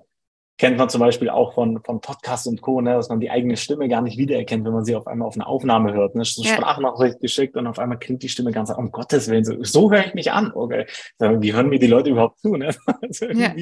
[0.60, 3.56] kennt man zum Beispiel auch von, von Podcasts und Co., ne, dass man die eigene
[3.56, 6.14] Stimme gar nicht wiedererkennt, wenn man sie auf einmal auf einer Aufnahme hört.
[6.14, 6.22] Ne?
[6.22, 6.52] So ja.
[6.52, 10.04] Sprachnachricht geschickt und auf einmal klingt die Stimme ganz, um Gottes Willen, so, so höre
[10.04, 10.52] ich mich an.
[10.54, 10.84] Okay.
[11.18, 12.56] Wie hören mir die Leute überhaupt zu?
[12.56, 12.76] Ne?
[13.20, 13.54] ja.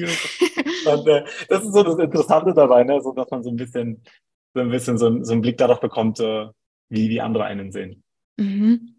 [0.93, 3.01] und, äh, das ist so das Interessante dabei, ne?
[3.01, 4.03] so dass man so ein bisschen,
[4.53, 6.47] so ein bisschen so, so einen Blick darauf bekommt, äh,
[6.89, 8.03] wie die andere einen sehen.
[8.35, 8.95] Mhm.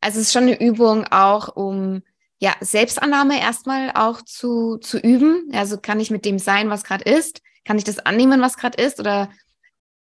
[0.00, 2.00] Also es ist schon eine Übung auch, um
[2.42, 5.48] ja, Selbstannahme erstmal auch zu, zu üben.
[5.52, 7.40] Also kann ich mit dem sein, was gerade ist?
[7.64, 8.98] Kann ich das annehmen, was gerade ist?
[8.98, 9.30] Oder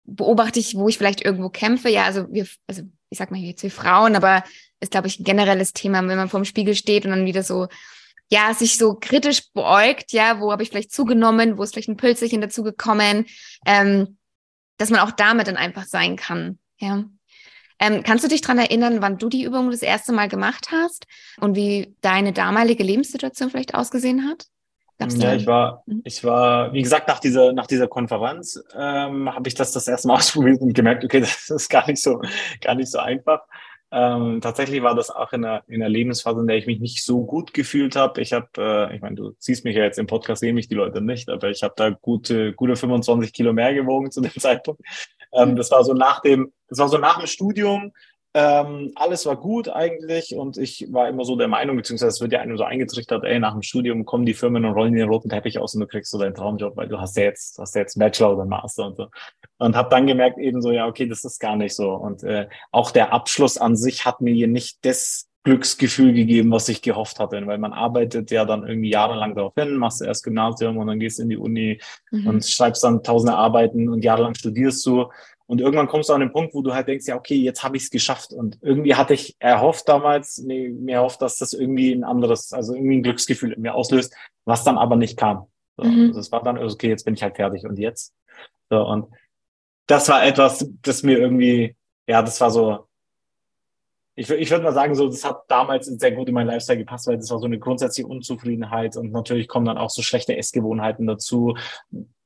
[0.04, 1.90] beobachte ich, wo ich vielleicht irgendwo kämpfe?
[1.90, 4.42] Ja, also wir, also ich sag mal jetzt wir Frauen, aber
[4.80, 7.68] ist, glaube ich, ein generelles Thema, wenn man vorm Spiegel steht und dann wieder so,
[8.30, 11.98] ja, sich so kritisch beäugt, ja, wo habe ich vielleicht zugenommen, wo ist vielleicht ein
[11.98, 13.26] Pülzchen dazugekommen,
[13.66, 14.16] ähm,
[14.78, 17.04] dass man auch damit dann einfach sein kann, ja.
[17.80, 21.06] Ähm, kannst du dich daran erinnern, wann du die Übung das erste Mal gemacht hast
[21.40, 24.46] und wie deine damalige Lebenssituation vielleicht ausgesehen hat?
[24.98, 26.02] Gab's ja, ich war, mhm.
[26.04, 30.08] ich war, wie gesagt, nach dieser, nach dieser Konferenz ähm, habe ich das das erste
[30.08, 32.20] Mal ausprobiert und gemerkt, okay, das ist gar nicht so,
[32.60, 33.40] gar nicht so einfach.
[33.92, 37.04] Ähm, tatsächlich war das auch in einer, in einer Lebensphase, in der ich mich nicht
[37.04, 38.20] so gut gefühlt habe.
[38.20, 40.76] Ich habe, äh, ich meine, du siehst mich ja jetzt im Podcast, sehen mich die
[40.76, 44.80] Leute nicht, aber ich habe da gute, gute 25 Kilo mehr gewogen zu dem Zeitpunkt.
[45.32, 47.92] Ähm, das war so nach dem, das war so nach dem Studium.
[48.32, 52.32] Ähm, alles war gut eigentlich und ich war immer so der Meinung, beziehungsweise es wird
[52.32, 55.28] ja einem so eingetrichtert, ey, nach dem Studium kommen die Firmen und rollen den roten
[55.28, 57.80] Teppich aus und du kriegst so deinen Traumjob, weil du hast ja jetzt, hast ja
[57.80, 59.08] jetzt Bachelor oder Master und so.
[59.58, 61.92] Und habe dann gemerkt eben so, ja, okay, das ist gar nicht so.
[61.92, 66.68] Und äh, auch der Abschluss an sich hat mir hier nicht das Glücksgefühl gegeben, was
[66.68, 70.22] ich gehofft hatte, weil man arbeitet ja dann irgendwie jahrelang darauf hin, machst du erst
[70.22, 72.26] Gymnasium und dann gehst du in die Uni mhm.
[72.26, 75.10] und schreibst dann tausende Arbeiten und jahrelang studierst du
[75.50, 77.76] und irgendwann kommst du an den Punkt, wo du halt denkst, ja, okay, jetzt habe
[77.76, 78.32] ich es geschafft.
[78.32, 82.72] Und irgendwie hatte ich erhofft damals, nee, mir erhofft, dass das irgendwie ein anderes, also
[82.72, 85.48] irgendwie ein Glücksgefühl in mir auslöst, was dann aber nicht kam.
[85.76, 86.06] So, mhm.
[86.06, 88.14] also es war dann, okay, jetzt bin ich halt fertig und jetzt.
[88.70, 89.08] So, und
[89.88, 91.74] das war etwas, das mir irgendwie,
[92.06, 92.86] ja, das war so,
[94.16, 97.06] ich, ich würde mal sagen, so, das hat damals sehr gut in mein Lifestyle gepasst,
[97.06, 101.06] weil das war so eine grundsätzliche Unzufriedenheit und natürlich kommen dann auch so schlechte Essgewohnheiten
[101.06, 101.56] dazu.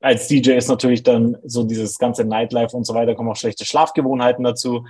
[0.00, 3.64] Als DJ ist natürlich dann so dieses ganze Nightlife und so weiter, kommen auch schlechte
[3.64, 4.86] Schlafgewohnheiten dazu.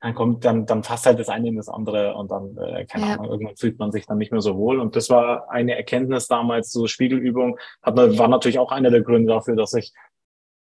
[0.00, 3.06] Dann kommt, dann, dann passt halt das eine in das andere und dann, äh, keine
[3.06, 3.12] ja.
[3.14, 4.78] Ahnung, irgendwann fühlt man sich dann nicht mehr so wohl.
[4.78, 9.32] Und das war eine Erkenntnis damals, so Spiegelübung, hat, war natürlich auch einer der Gründe
[9.32, 9.92] dafür, dass ich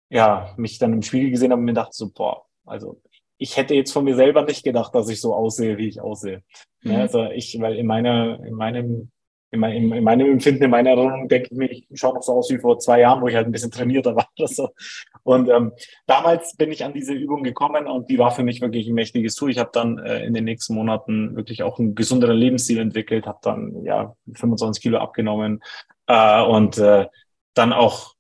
[0.10, 3.02] ja, mich dann im Spiegel gesehen habe und mir dachte so, boah, also
[3.44, 6.44] ich hätte jetzt von mir selber nicht gedacht, dass ich so aussehe, wie ich aussehe.
[6.82, 6.92] Mhm.
[6.92, 9.12] Ja, also ich, weil in meiner, in meinem,
[9.52, 12.32] in, mein, in meinem Empfinden, in meiner Erinnerung denke ich mir, ich schaue noch so
[12.32, 14.70] aus wie vor zwei Jahren, wo ich halt ein bisschen trainierter war oder so.
[15.24, 15.74] Und ähm,
[16.08, 19.36] damals bin ich an diese Übung gekommen und die war für mich wirklich ein mächtiges
[19.36, 19.52] Tool.
[19.52, 23.40] Ich habe dann äh, in den nächsten Monaten wirklich auch einen gesünderen Lebensstil entwickelt, habe
[23.42, 25.62] dann ja 25 Kilo abgenommen
[26.08, 27.08] äh, und äh,
[27.56, 28.14] dann auch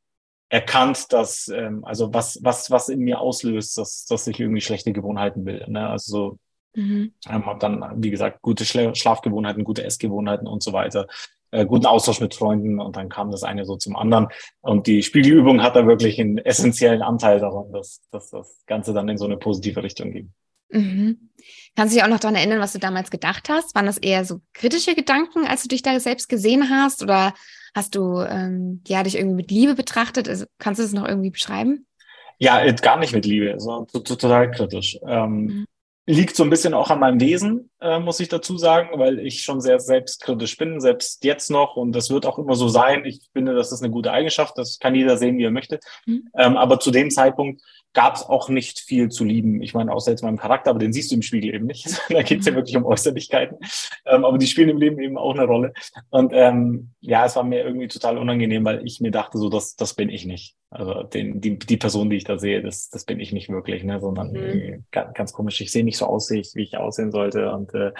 [0.54, 4.94] erkannt, dass ähm, also was was was in mir auslöst, dass dass ich irgendwie schlechte
[4.94, 5.66] Gewohnheiten will.
[5.68, 5.89] Ne?
[5.89, 6.38] Also
[6.76, 7.12] mhm.
[7.28, 11.08] ähm, habe dann wie gesagt gute Schla Schlafgewohnheiten, gute Essgewohnheiten und so weiter,
[11.50, 14.28] äh, guten Austausch mit Freunden und dann kam das eine so zum anderen
[14.62, 19.10] und die Spiegelübung hat da wirklich einen essentiellen Anteil daran, dass, dass das Ganze dann
[19.10, 20.34] in so eine positive Richtung ging.
[20.73, 21.29] Mhm.
[21.75, 23.75] Kannst du dich auch noch daran erinnern, was du damals gedacht hast?
[23.75, 27.01] Waren das eher so kritische Gedanken, als du dich da selbst gesehen hast?
[27.01, 27.33] Oder
[27.75, 30.29] Hast du ähm, ja dich irgendwie mit Liebe betrachtet?
[30.29, 31.88] Also, kannst du das noch irgendwie beschreiben?
[32.38, 34.99] Ja, äh, gar nicht mit Liebe, sondern total kritisch.
[35.07, 35.65] Ähm, mhm.
[36.05, 39.41] Liegt so ein bisschen auch an meinem Wesen, äh, muss ich dazu sagen, weil ich
[39.41, 41.77] schon sehr selbstkritisch bin, selbst jetzt noch.
[41.77, 43.05] Und das wird auch immer so sein.
[43.05, 44.57] Ich finde, das ist eine gute Eigenschaft.
[44.57, 45.79] Das kann jeder sehen, wie er möchte.
[46.05, 46.29] Mhm.
[46.38, 47.62] Ähm, aber zu dem Zeitpunkt
[47.93, 49.62] gab es auch nicht viel zu lieben.
[49.62, 51.88] Ich meine, außer jetzt meinem Charakter, aber den siehst du im Spiegel eben nicht.
[52.10, 52.58] da geht es ja mhm.
[52.58, 53.58] wirklich um Äußerlichkeiten.
[54.06, 55.73] Ähm, aber die spielen im Leben eben auch eine Rolle.
[56.10, 59.75] Und ähm, ja, es war mir irgendwie total unangenehm, weil ich mir dachte, so, das,
[59.75, 60.56] das bin ich nicht.
[60.69, 63.84] Also den, die, die Person, die ich da sehe, das, das bin ich nicht wirklich,
[63.84, 63.99] ne?
[63.99, 64.86] sondern mhm.
[64.91, 65.62] ganz, ganz komisch.
[65.62, 67.51] Ich sehe nicht so aus, wie ich aussehen sollte.
[67.51, 67.91] Und äh,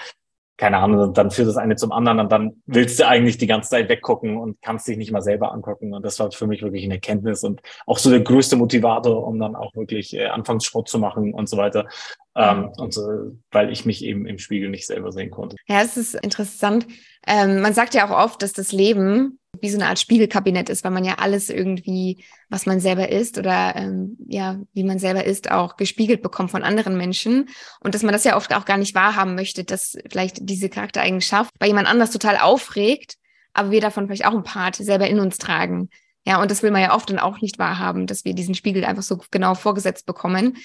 [0.58, 3.72] keine Ahnung, dann führt das eine zum anderen und dann willst du eigentlich die ganze
[3.72, 5.94] Zeit weggucken und kannst dich nicht mal selber angucken.
[5.94, 9.40] Und das war für mich wirklich eine Erkenntnis und auch so der größte Motivator, um
[9.40, 11.88] dann auch wirklich äh, Anfangssport zu machen und so weiter.
[12.36, 15.56] Ähm, und so, weil ich mich eben im Spiegel nicht selber sehen konnte.
[15.68, 16.88] Ja, es ist interessant.
[17.28, 20.84] Ähm, man sagt ja auch oft, dass das Leben wie so eine Art Spiegelkabinett ist,
[20.84, 25.24] weil man ja alles irgendwie, was man selber ist oder ähm, ja, wie man selber
[25.24, 27.50] ist, auch gespiegelt bekommt von anderen Menschen.
[27.80, 31.52] Und dass man das ja oft auch gar nicht wahrhaben möchte, dass vielleicht diese Charaktereigenschaft
[31.60, 33.16] bei jemand anders total aufregt,
[33.54, 35.90] aber wir davon vielleicht auch ein Part selber in uns tragen.
[36.26, 38.86] Ja, und das will man ja oft dann auch nicht wahrhaben, dass wir diesen Spiegel
[38.86, 40.58] einfach so genau vorgesetzt bekommen.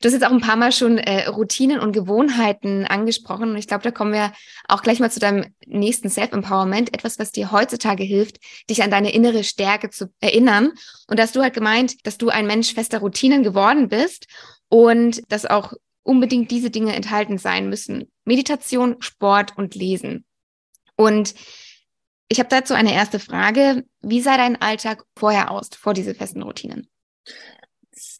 [0.00, 3.66] Du hast jetzt auch ein paar Mal schon äh, Routinen und Gewohnheiten angesprochen und ich
[3.66, 4.32] glaube, da kommen wir
[4.66, 8.38] auch gleich mal zu deinem nächsten Self-Empowerment, etwas, was dir heutzutage hilft,
[8.70, 10.72] dich an deine innere Stärke zu erinnern.
[11.06, 14.26] Und dass du halt gemeint, dass du ein Mensch fester Routinen geworden bist
[14.70, 18.10] und dass auch unbedingt diese Dinge enthalten sein müssen.
[18.24, 20.24] Meditation, Sport und Lesen.
[20.96, 21.34] Und
[22.28, 23.84] ich habe dazu eine erste Frage.
[24.00, 26.88] Wie sah dein Alltag vorher aus, vor diese festen Routinen?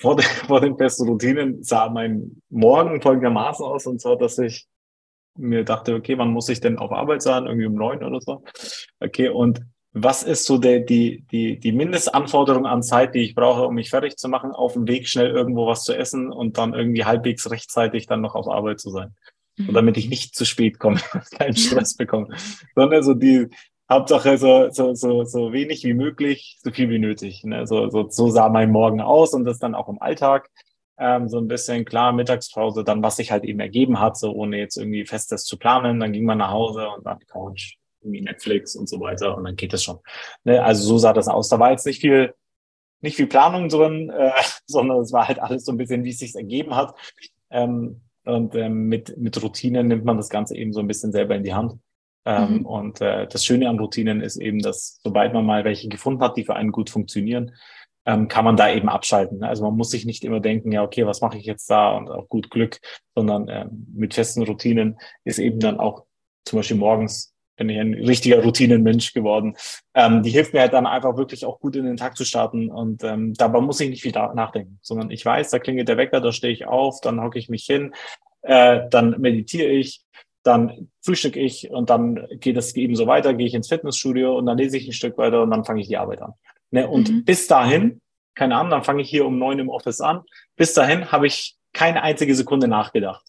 [0.01, 4.67] Vor, den, vor den festen Routinen sah mein Morgen folgendermaßen aus, und zwar, dass ich
[5.37, 7.47] mir dachte, okay, wann muss ich denn auf Arbeit sein?
[7.47, 8.43] Irgendwie um neun oder so.
[8.99, 9.61] Okay, und
[9.93, 13.91] was ist so der, die, die, die Mindestanforderung an Zeit, die ich brauche, um mich
[13.91, 17.51] fertig zu machen, auf dem Weg schnell irgendwo was zu essen und dann irgendwie halbwegs
[17.51, 19.15] rechtzeitig dann noch auf Arbeit zu sein?
[19.59, 19.75] Und mhm.
[19.75, 21.01] damit ich nicht zu spät komme,
[21.39, 22.29] keinen Stress bekomme.
[22.75, 23.49] Sondern so die,
[23.91, 27.43] Hauptsache so, so, so, so wenig wie möglich, so viel wie nötig.
[27.43, 27.67] Ne?
[27.67, 30.49] So, so, so sah mein Morgen aus und das dann auch im Alltag.
[30.97, 34.59] Ähm, so ein bisschen klar, Mittagspause, dann was sich halt eben ergeben hat, so ohne
[34.59, 35.99] jetzt irgendwie festes zu planen.
[35.99, 39.57] Dann ging man nach Hause und dann Couch, irgendwie Netflix und so weiter und dann
[39.57, 39.99] geht es schon.
[40.45, 40.63] Ne?
[40.63, 41.49] Also so sah das aus.
[41.49, 42.35] Da war jetzt nicht viel,
[43.01, 44.31] nicht viel Planung drin, äh,
[44.67, 46.95] sondern es war halt alles so ein bisschen, wie es sich ergeben hat.
[47.51, 51.35] Ähm, und ähm, mit, mit Routinen nimmt man das Ganze eben so ein bisschen selber
[51.35, 51.81] in die Hand.
[52.25, 52.67] Ähm, mhm.
[52.67, 56.37] Und äh, das Schöne an Routinen ist eben, dass sobald man mal welche gefunden hat,
[56.37, 57.53] die für einen gut funktionieren,
[58.07, 59.45] ähm, kann man da eben abschalten.
[59.45, 62.11] Also man muss sich nicht immer denken, ja, okay, was mache ich jetzt da und
[62.11, 62.81] auch gut Glück,
[63.15, 66.05] sondern ähm, mit festen Routinen ist eben dann auch
[66.45, 69.55] zum Beispiel morgens bin ich ein richtiger Routinenmensch geworden.
[69.93, 72.71] Ähm, die hilft mir halt dann einfach wirklich auch gut in den Tag zu starten
[72.71, 76.23] und ähm, dabei muss ich nicht viel nachdenken, sondern ich weiß, da klingelt der Wecker,
[76.23, 77.93] da stehe ich auf, dann hocke ich mich hin,
[78.41, 80.07] äh, dann meditiere ich,
[80.43, 84.47] dann frühstück ich und dann geht es eben so weiter, gehe ich ins Fitnessstudio und
[84.47, 86.33] dann lese ich ein Stück weiter und dann fange ich die Arbeit an.
[86.71, 86.89] Ne?
[86.89, 87.25] Und mhm.
[87.25, 88.01] bis dahin,
[88.35, 90.23] keine Ahnung, dann fange ich hier um neun im Office an.
[90.57, 93.25] Bis dahin habe ich keine einzige Sekunde nachgedacht.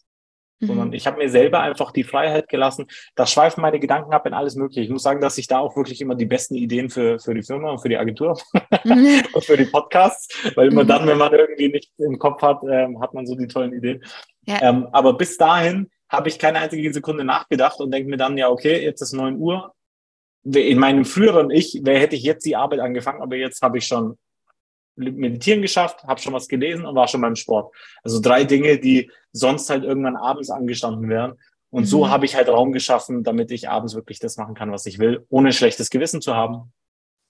[0.60, 0.68] Mhm.
[0.68, 2.86] Sondern ich habe mir selber einfach die Freiheit gelassen.
[3.16, 4.82] Da schweifen meine Gedanken ab in alles Mögliche.
[4.82, 7.44] Ich muss sagen, dass ich da auch wirklich immer die besten Ideen für, für die
[7.44, 8.40] Firma und für die Agentur
[8.86, 9.22] mhm.
[9.34, 10.88] und für die Podcasts, weil immer mhm.
[10.88, 14.04] dann, wenn man irgendwie nichts im Kopf hat, ähm, hat man so die tollen Ideen.
[14.46, 14.62] Ja.
[14.62, 18.50] Ähm, aber bis dahin habe ich keine einzige Sekunde nachgedacht und denke mir dann, ja,
[18.50, 19.74] okay, jetzt ist neun Uhr.
[20.44, 23.88] In meinem früheren Ich, wer hätte ich jetzt die Arbeit angefangen, aber jetzt habe ich
[23.88, 24.18] schon
[24.98, 27.74] Meditieren geschafft, habe schon was gelesen und war schon beim Sport.
[28.04, 31.40] Also drei Dinge, die sonst halt irgendwann abends angestanden wären.
[31.70, 31.88] Und mhm.
[31.88, 35.00] so habe ich halt Raum geschaffen, damit ich abends wirklich das machen kann, was ich
[35.00, 36.74] will, ohne schlechtes Gewissen zu haben.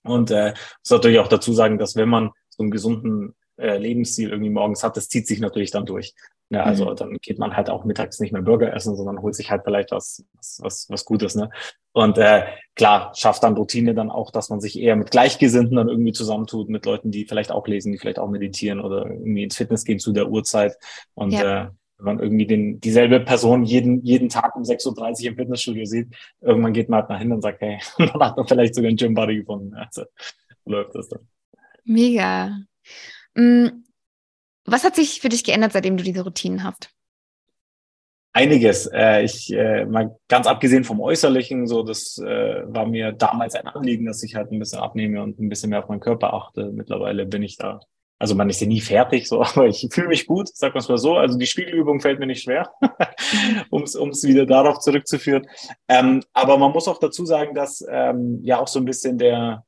[0.04, 4.32] Und äh, muss natürlich auch dazu sagen, dass wenn man so einen gesunden äh, Lebensstil
[4.32, 6.16] irgendwie morgens hat, das zieht sich natürlich dann durch.
[6.52, 6.96] Ja, also mhm.
[6.98, 9.92] dann geht man halt auch mittags nicht mehr Burger essen, sondern holt sich halt vielleicht
[9.92, 11.34] was, was, was, was Gutes.
[11.34, 11.50] Ne?
[11.94, 12.44] Und äh,
[12.76, 16.68] klar, schafft dann Routine dann auch, dass man sich eher mit Gleichgesinnten dann irgendwie zusammentut,
[16.68, 20.00] mit Leuten, die vielleicht auch lesen, die vielleicht auch meditieren oder irgendwie ins Fitness gehen
[20.00, 20.76] zu der Uhrzeit.
[21.14, 21.68] Und ja.
[21.68, 25.86] äh, wenn man irgendwie den, dieselbe Person jeden, jeden Tag um 6.30 Uhr im Fitnessstudio
[25.86, 28.90] sieht, irgendwann geht man halt nach hinten und sagt, hey, dann hat man vielleicht sogar
[28.90, 29.74] einen Gym Buddy gefunden.
[29.74, 30.04] Also
[30.66, 31.26] läuft das dann.
[31.86, 32.58] Mega.
[34.66, 36.90] Was hat sich für dich geändert, seitdem du diese Routinen hast?
[38.34, 38.86] Einiges.
[38.88, 43.68] Äh, ich äh, mal ganz abgesehen vom Äußerlichen, so das äh, war mir damals ein
[43.68, 46.72] Anliegen, dass ich halt ein bisschen abnehme und ein bisschen mehr auf meinen Körper achte.
[46.72, 47.82] Mittlerweile bin ich da.
[48.20, 50.98] Also man ist ja nie fertig, so, aber ich fühle mich gut, sag mal mal
[50.98, 51.18] so.
[51.18, 52.72] Also die Spiegelübung fällt mir nicht schwer,
[53.70, 55.46] um es wieder darauf zurückzuführen.
[55.90, 59.66] Ähm, aber man muss auch dazu sagen, dass ähm, ja auch so ein bisschen der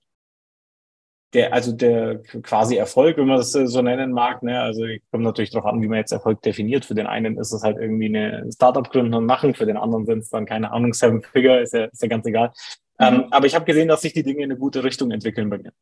[1.33, 5.23] der, also der quasi Erfolg, wenn man das so nennen mag, ne, also ich komme
[5.23, 6.85] natürlich darauf an, wie man jetzt Erfolg definiert.
[6.85, 10.05] Für den einen ist es halt irgendwie eine Startup gründen und machen, für den anderen
[10.05, 12.51] sind es dann keine Ahnung, Seven Figure, ist ja, ist ja ganz egal.
[12.99, 13.05] Mhm.
[13.05, 15.57] Ähm, aber ich habe gesehen, dass sich die Dinge in eine gute Richtung entwickeln bei
[15.57, 15.73] mir.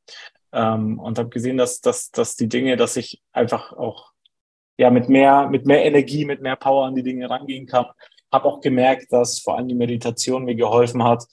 [0.53, 4.11] Ähm, und habe gesehen, dass, dass, dass die Dinge, dass ich einfach auch
[4.77, 7.87] ja mit mehr, mit mehr Energie, mit mehr Power an die Dinge rangehen kann.
[8.31, 11.25] Habe auch gemerkt, dass vor allem die Meditation mir geholfen hat,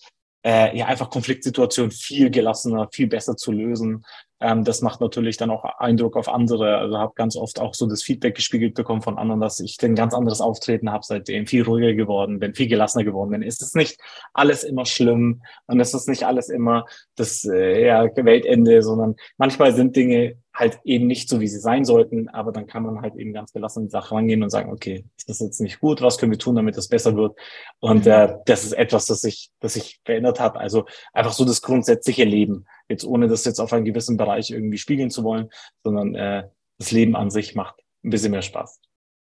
[0.45, 4.05] äh, ja einfach Konfliktsituationen viel gelassener, viel besser zu lösen.
[4.41, 6.79] Ähm, das macht natürlich dann auch Eindruck auf andere.
[6.79, 9.97] Also habe ganz oft auch so das Feedback gespiegelt bekommen von anderen, dass ich ein
[9.97, 13.43] ganz anderes Auftreten habe seitdem, viel ruhiger geworden bin, viel gelassener geworden bin.
[13.43, 14.01] Ist es nicht
[14.33, 19.75] alles immer schlimm und ist es nicht alles immer das äh, ja, Weltende, sondern manchmal
[19.75, 23.15] sind Dinge halt eben nicht so, wie sie sein sollten, aber dann kann man halt
[23.15, 26.19] eben ganz gelassen die Sache rangehen und sagen, okay, ist das jetzt nicht gut, was
[26.19, 27.39] können wir tun, damit das besser wird?
[27.79, 28.11] Und mhm.
[28.11, 30.57] äh, das ist etwas, das sich, das sich verändert hat.
[30.57, 34.79] Also einfach so das grundsätzliche Leben, jetzt ohne das jetzt auf einen gewissen Bereich irgendwie
[34.79, 35.49] spiegeln zu wollen,
[35.85, 38.81] sondern äh, das Leben an sich macht ein bisschen mehr Spaß.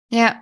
[0.09, 0.41] Ja.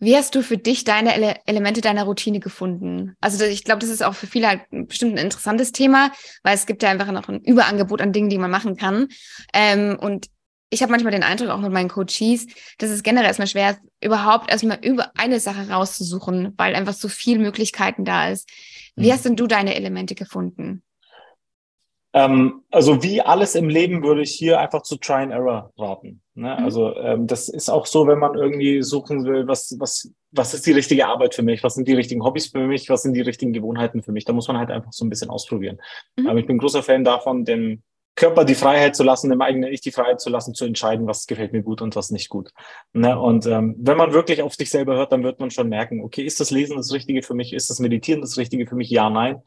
[0.00, 3.16] Wie hast du für dich deine Ele Elemente deiner Routine gefunden?
[3.20, 6.10] Also ich glaube, das ist auch für viele halt bestimmt ein interessantes Thema,
[6.42, 9.08] weil es gibt ja einfach noch ein Überangebot an Dingen, die man machen kann.
[9.52, 10.28] Ähm, und
[10.70, 12.46] ich habe manchmal den Eindruck, auch mit meinen Coaches,
[12.78, 17.08] dass es generell erstmal schwer ist, überhaupt erstmal über eine Sache rauszusuchen, weil einfach so
[17.08, 18.48] viel Möglichkeiten da ist.
[18.96, 19.12] Wie mhm.
[19.12, 20.82] hast denn du deine Elemente gefunden?
[22.12, 26.20] Ähm, also wie alles im Leben würde ich hier einfach zu Try and Error raten.
[26.34, 26.56] Ne?
[26.58, 26.64] Mhm.
[26.64, 30.66] Also ähm, das ist auch so, wenn man irgendwie suchen will, was, was, was ist
[30.66, 33.20] die richtige Arbeit für mich, was sind die richtigen Hobbys für mich, was sind die
[33.20, 34.24] richtigen Gewohnheiten für mich.
[34.24, 35.78] Da muss man halt einfach so ein bisschen ausprobieren.
[36.16, 36.26] Mhm.
[36.26, 37.82] Aber ich bin großer Fan davon, dem
[38.16, 41.26] Körper die Freiheit zu lassen, dem eigenen Ich die Freiheit zu lassen, zu entscheiden, was
[41.26, 42.50] gefällt mir gut und was nicht gut.
[42.92, 43.18] Ne?
[43.18, 46.22] Und ähm, wenn man wirklich auf sich selber hört, dann wird man schon merken, okay,
[46.22, 47.52] ist das Lesen das Richtige für mich?
[47.52, 48.90] Ist das Meditieren das Richtige für mich?
[48.90, 49.40] Ja, nein.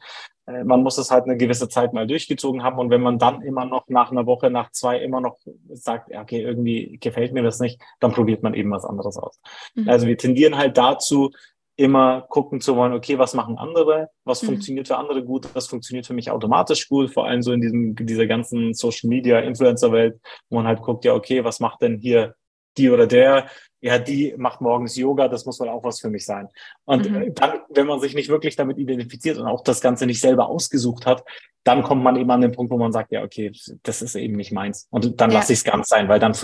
[0.46, 2.78] Äh, man muss es halt eine gewisse Zeit mal durchgezogen haben.
[2.78, 5.38] Und wenn man dann immer noch nach einer Woche, nach zwei immer noch
[5.72, 9.40] sagt, okay, irgendwie gefällt mir das nicht, dann probiert man eben was anderes aus.
[9.74, 9.88] Mhm.
[9.88, 11.30] Also wir tendieren halt dazu,
[11.76, 14.46] immer gucken zu wollen, okay, was machen andere, was mhm.
[14.46, 17.96] funktioniert für andere gut, was funktioniert für mich automatisch gut, vor allem so in diesem,
[17.96, 21.98] dieser ganzen Social Media Influencer Welt, wo man halt guckt, ja, okay, was macht denn
[21.98, 22.34] hier
[22.76, 23.48] die oder der,
[23.84, 26.48] ja, die macht morgens Yoga, das muss wohl auch was für mich sein.
[26.86, 27.34] Und mhm.
[27.34, 31.04] dann, wenn man sich nicht wirklich damit identifiziert und auch das Ganze nicht selber ausgesucht
[31.04, 31.22] hat,
[31.64, 34.36] dann kommt man eben an den Punkt, wo man sagt, ja, okay, das ist eben
[34.36, 34.88] nicht meins.
[34.88, 35.38] Und dann ja.
[35.38, 36.34] lasse ich es ganz sein, weil dann,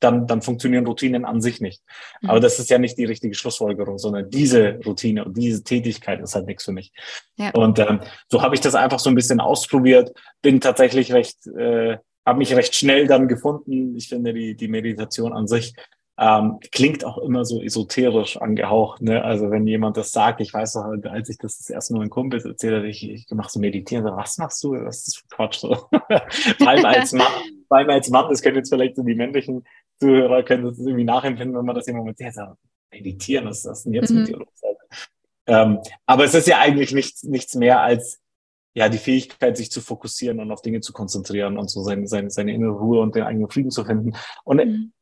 [0.00, 1.82] dann, dann funktionieren Routinen an sich nicht.
[2.20, 2.28] Mhm.
[2.28, 6.34] Aber das ist ja nicht die richtige Schlussfolgerung, sondern diese Routine und diese Tätigkeit ist
[6.34, 6.92] halt nichts für mich.
[7.36, 7.50] Ja.
[7.52, 11.96] Und ähm, so habe ich das einfach so ein bisschen ausprobiert, bin tatsächlich recht, äh,
[12.26, 13.96] habe mich recht schnell dann gefunden.
[13.96, 15.72] Ich finde die, die Meditation an sich
[16.20, 19.00] ähm, klingt auch immer so esoterisch angehaucht.
[19.00, 19.24] Ne?
[19.24, 22.10] Also wenn jemand das sagt, ich weiß noch, als ich das das erste Mal in
[22.10, 24.72] Kumpels erzählt habe, ich, ich mache so meditieren, so, was machst du?
[24.72, 25.60] Was ist das für Quatsch?
[25.60, 25.74] So.
[26.58, 27.32] vor, allem als Mann,
[27.66, 29.64] vor allem als Mann, das können jetzt vielleicht so die männlichen
[29.98, 32.42] Zuhörer können das irgendwie nachempfinden, wenn man das jemand erzählt, so,
[32.92, 34.18] meditieren, was ist das denn jetzt mhm.
[34.18, 34.48] mit dir los?
[35.46, 38.20] Ähm, aber es ist ja eigentlich nichts, nichts mehr als
[38.74, 42.30] ja, die Fähigkeit, sich zu fokussieren und auf Dinge zu konzentrieren und so seine, seine,
[42.30, 44.12] seine innere Ruhe und den eigenen Frieden zu finden.
[44.44, 44.92] Und mhm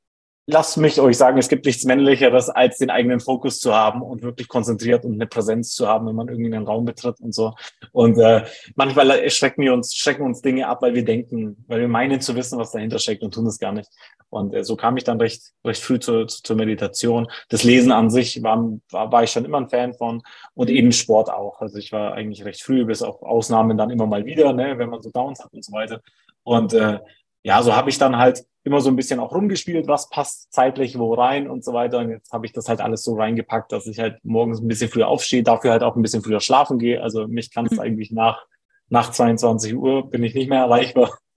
[0.51, 4.23] lasst mich euch sagen, es gibt nichts Männlicheres, als den eigenen Fokus zu haben und
[4.23, 7.55] wirklich konzentriert und eine Präsenz zu haben, wenn man irgendwie einen Raum betritt und so.
[7.93, 11.89] Und äh, manchmal schrecken wir uns, schrecken uns Dinge ab, weil wir denken, weil wir
[11.89, 13.91] meinen zu wissen, was dahinter steckt und tun es gar nicht.
[14.31, 17.29] Und äh, so kam ich dann recht, recht früh zur, zur Meditation.
[17.51, 20.23] Das Lesen an sich war, war, war ich schon immer ein Fan von
[20.55, 21.61] und eben Sport auch.
[21.61, 24.89] Also ich war eigentlich recht früh, bis auf Ausnahmen dann immer mal wieder, ne, wenn
[24.89, 26.01] man so Downs hat und so weiter.
[26.43, 27.01] Und äh,
[27.49, 30.99] ja, so habe ich dann halt immer so ein bisschen auch rumgespielt, was passt zeitlich
[30.99, 31.97] wo rein und so weiter.
[31.97, 34.91] Und jetzt habe ich das halt alles so reingepackt, dass ich halt morgens ein bisschen
[34.91, 37.03] früher aufstehe, dafür halt auch ein bisschen früher schlafen gehe.
[37.03, 37.81] Also mich kann es mhm.
[37.81, 38.45] eigentlich nach,
[38.91, 41.17] nach 22 Uhr bin ich nicht mehr erreichbar.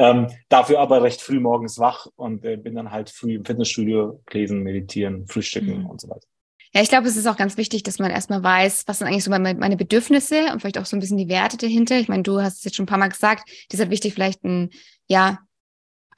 [0.00, 4.22] Ähm, dafür aber recht früh morgens wach und äh, bin dann halt früh im Fitnessstudio
[4.30, 5.86] lesen, meditieren, frühstücken mhm.
[5.86, 6.28] und so weiter.
[6.72, 9.24] Ja, ich glaube, es ist auch ganz wichtig, dass man erstmal weiß, was sind eigentlich
[9.24, 11.98] so meine, meine Bedürfnisse und vielleicht auch so ein bisschen die Werte dahinter.
[11.98, 14.70] Ich meine, du hast es jetzt schon ein paar Mal gesagt, halt wichtig, vielleicht ein,
[15.08, 15.40] ja,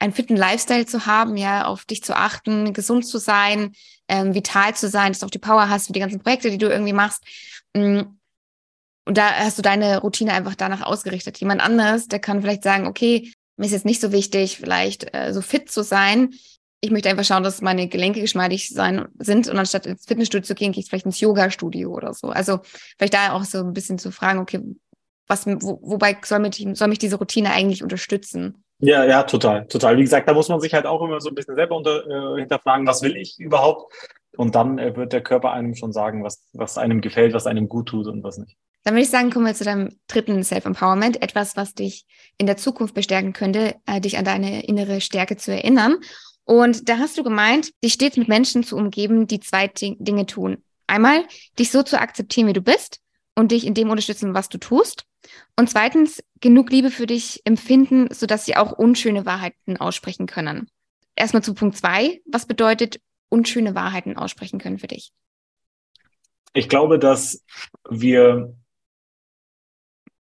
[0.01, 3.73] einen fitten Lifestyle zu haben, ja, auf dich zu achten, gesund zu sein,
[4.07, 6.57] ähm, vital zu sein, dass du auch die Power hast für die ganzen Projekte, die
[6.57, 7.23] du irgendwie machst.
[7.75, 8.01] Mm.
[9.05, 11.37] Und da hast du deine Routine einfach danach ausgerichtet.
[11.39, 15.33] Jemand anderes, der kann vielleicht sagen, okay, mir ist jetzt nicht so wichtig, vielleicht äh,
[15.33, 16.31] so fit zu sein.
[16.81, 20.55] Ich möchte einfach schauen, dass meine Gelenke geschmeidig sein, sind und anstatt ins Fitnessstudio zu
[20.55, 22.29] gehen, gehe ich vielleicht ins Yoga-Studio oder so.
[22.29, 22.61] Also
[22.97, 24.61] vielleicht da auch so ein bisschen zu fragen, okay,
[25.27, 28.60] was, wo, wobei soll mich, soll mich diese Routine eigentlich unterstützen?
[28.81, 29.97] Ja, ja, total, total.
[29.97, 32.39] Wie gesagt, da muss man sich halt auch immer so ein bisschen selber unter, äh,
[32.39, 33.93] hinterfragen, was will ich überhaupt?
[34.35, 37.69] Und dann äh, wird der Körper einem schon sagen, was, was einem gefällt, was einem
[37.69, 38.57] gut tut und was nicht.
[38.83, 41.21] Dann würde ich sagen, kommen wir zu deinem dritten Self-Empowerment.
[41.21, 42.05] Etwas, was dich
[42.39, 45.97] in der Zukunft bestärken könnte, äh, dich an deine innere Stärke zu erinnern.
[46.43, 50.63] Und da hast du gemeint, dich stets mit Menschen zu umgeben, die zwei Dinge tun.
[50.87, 51.23] Einmal,
[51.59, 52.99] dich so zu akzeptieren, wie du bist
[53.35, 55.05] und dich in dem unterstützen, was du tust.
[55.55, 60.69] Und zweitens, genug Liebe für dich empfinden, sodass sie auch unschöne Wahrheiten aussprechen können.
[61.15, 62.21] Erstmal zu Punkt zwei.
[62.25, 65.11] Was bedeutet unschöne Wahrheiten aussprechen können für dich?
[66.53, 67.43] Ich glaube, dass
[67.89, 68.55] wir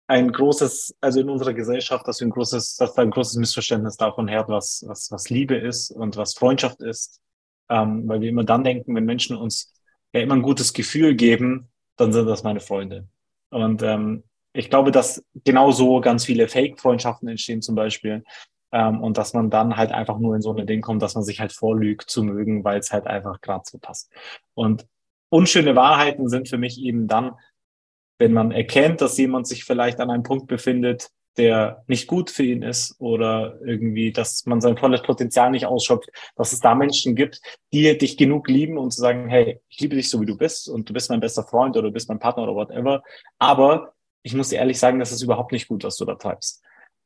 [0.07, 3.95] ein großes, also in unserer Gesellschaft, dass wir ein großes, dass da ein großes Missverständnis
[3.95, 7.21] davon herrscht, was, was, was Liebe ist und was Freundschaft ist.
[7.69, 9.71] Ähm, weil wir immer dann denken, wenn Menschen uns
[10.11, 13.07] ja immer ein gutes Gefühl geben, dann sind das meine Freunde.
[13.51, 14.23] Und ähm,
[14.53, 18.23] ich glaube, dass genau so ganz viele Fake-Freundschaften entstehen zum Beispiel.
[18.71, 21.23] Ähm, und dass man dann halt einfach nur in so ein Ding kommt, dass man
[21.23, 24.11] sich halt vorlügt zu mögen, weil es halt einfach gerade so passt.
[24.53, 24.85] Und
[25.29, 27.31] unschöne Wahrheiten sind für mich eben dann,
[28.19, 32.43] wenn man erkennt, dass jemand sich vielleicht an einem Punkt befindet, der nicht gut für
[32.43, 37.15] ihn ist oder irgendwie, dass man sein volles Potenzial nicht ausschöpft, dass es da Menschen
[37.15, 37.41] gibt,
[37.71, 40.67] die dich genug lieben und zu sagen, hey, ich liebe dich so, wie du bist
[40.67, 43.03] und du bist mein bester Freund oder du bist mein Partner oder whatever.
[43.37, 43.93] Aber
[44.23, 46.63] ich muss dir ehrlich sagen, das ist überhaupt nicht gut, was du da treibst.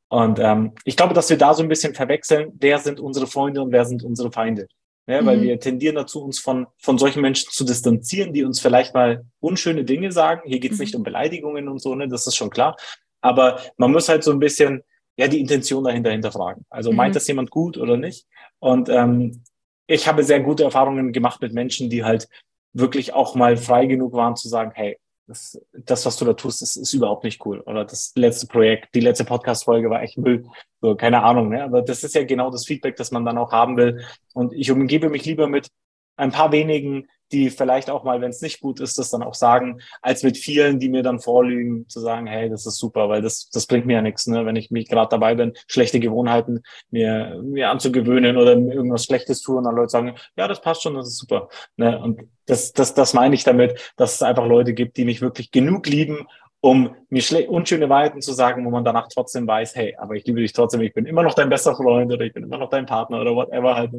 [0.10, 3.62] Und ähm, ich glaube, dass wir da so ein bisschen verwechseln, wer sind unsere Freunde
[3.62, 4.68] und wer sind unsere Feinde.
[5.08, 5.26] Ja, mhm.
[5.26, 9.26] Weil wir tendieren dazu, uns von, von solchen Menschen zu distanzieren, die uns vielleicht mal
[9.40, 10.42] unschöne Dinge sagen.
[10.46, 10.84] Hier geht es mhm.
[10.84, 12.08] nicht um Beleidigungen und so, ne?
[12.08, 12.78] das ist schon klar.
[13.22, 14.84] Aber man muss halt so ein bisschen
[15.18, 16.66] ja die Intention dahinter hinterfragen.
[16.70, 16.98] Also mhm.
[16.98, 18.28] meint das jemand gut oder nicht?
[18.60, 19.44] Und ähm,
[19.88, 22.30] ich habe sehr gute Erfahrungen gemacht mit Menschen, die halt
[22.74, 24.98] wirklich auch mal frei genug waren zu sagen, hey,
[25.28, 27.62] das, das, was du da tust, ist, ist überhaupt nicht cool.
[27.62, 30.46] Oder das letzte Projekt, die letzte Podcast-Folge war echt Müll.
[30.82, 31.64] So, keine Ahnung, ne?
[31.64, 34.04] Aber das ist ja genau das Feedback, das man dann auch haben will.
[34.34, 35.70] Und ich umgebe mich lieber mit
[36.18, 39.34] ein paar wenigen, die vielleicht auch mal, wenn es nicht gut ist, das dann auch
[39.34, 43.22] sagen, als mit vielen, die mir dann vorlügen, zu sagen, hey, das ist super, weil
[43.22, 44.46] das, das bringt mir ja nichts, ne?
[44.46, 46.62] wenn ich mich gerade dabei bin, schlechte Gewohnheiten
[46.92, 50.94] mir, mir anzugewöhnen oder irgendwas Schlechtes tue und dann Leute sagen, ja, das passt schon,
[50.94, 51.50] das ist super.
[51.76, 52.00] Ne?
[52.00, 55.52] Und das, das, das meine ich damit, dass es einfach Leute gibt, die mich wirklich
[55.52, 56.28] genug lieben,
[56.62, 60.40] um mir unschöne Wahrheiten zu sagen, wo man danach trotzdem weiß, hey, aber ich liebe
[60.40, 62.86] dich trotzdem, ich bin immer noch dein bester Freund oder ich bin immer noch dein
[62.86, 63.92] Partner oder whatever halt.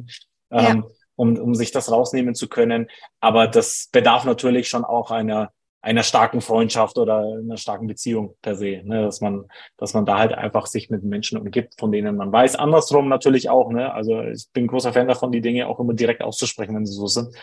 [0.51, 0.71] Ja.
[0.71, 0.85] Ähm,
[1.17, 2.89] um, um sich das rausnehmen zu können.
[3.21, 5.51] Aber das bedarf natürlich schon auch einer,
[5.81, 9.03] einer starken Freundschaft oder einer starken Beziehung per se, ne?
[9.03, 9.45] dass man,
[9.77, 12.57] dass man da halt einfach sich mit Menschen umgibt, von denen man weiß.
[12.57, 13.93] Andersrum natürlich auch, ne?
[13.93, 17.07] Also ich bin großer Fan davon, die Dinge auch immer direkt auszusprechen, wenn sie so
[17.07, 17.37] sind.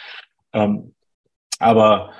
[0.53, 0.95] Ähm,
[1.59, 2.11] aber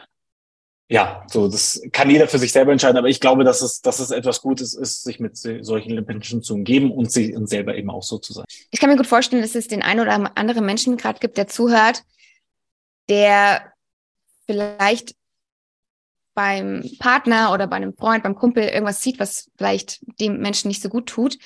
[0.92, 4.00] ja, so, das kann jeder für sich selber entscheiden, aber ich glaube, dass es, dass
[4.00, 7.90] es etwas Gutes ist, sich mit solchen Menschen zu umgeben und sich und selber eben
[7.90, 8.44] auch so zu sein.
[8.72, 11.48] Ich kann mir gut vorstellen, dass es den einen oder anderen Menschen gerade gibt, der
[11.48, 12.04] zuhört,
[13.08, 13.72] der
[14.46, 15.16] vielleicht
[16.34, 20.82] beim Partner oder bei einem Freund, beim Kumpel irgendwas sieht, was vielleicht dem Menschen nicht
[20.82, 21.38] so gut tut,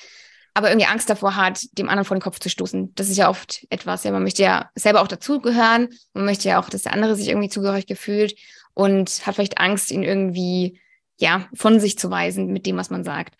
[0.54, 2.96] aber irgendwie Angst davor hat, dem anderen vor den Kopf zu stoßen.
[2.96, 6.58] Das ist ja oft etwas, ja, man möchte ja selber auch dazugehören, man möchte ja
[6.58, 8.34] auch, dass der andere sich irgendwie zugehörig gefühlt
[8.76, 10.78] und hat vielleicht Angst, ihn irgendwie
[11.18, 13.34] ja von sich zu weisen mit dem, was man sagt.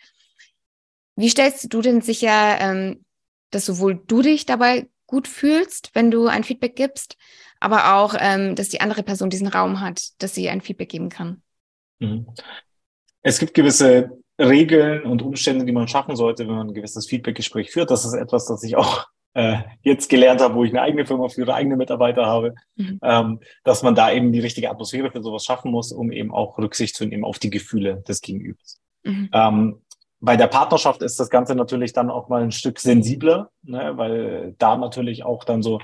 [1.14, 3.05] Wie stellst du denn sicher, ähm,
[3.51, 7.18] dass sowohl du dich dabei gut fühlst, wenn du ein Feedback gibst,
[7.61, 11.11] aber auch, ähm, dass die andere Person diesen Raum hat, dass sie ein Feedback geben
[11.11, 11.43] kann?
[11.99, 12.26] Mhm.
[13.22, 17.70] Es gibt gewisse Regeln und Umstände, die man schaffen sollte, wenn man ein gewisses Feedbackgespräch
[17.70, 17.91] führt.
[17.91, 19.07] Das ist etwas, das ich auch
[19.37, 22.99] äh, jetzt gelernt habe, wo ich eine eigene Firma führe, eigene Mitarbeiter habe, mhm.
[23.03, 26.57] ähm, dass man da eben die richtige Atmosphäre für sowas schaffen muss, um eben auch
[26.57, 28.80] Rücksicht zu nehmen auf die Gefühle des Gegenübers.
[29.05, 29.28] Mhm.
[29.34, 29.82] Ähm,
[30.20, 34.55] bei der Partnerschaft ist das Ganze natürlich dann auch mal ein Stück sensibler, ne, weil
[34.57, 35.80] da natürlich auch dann so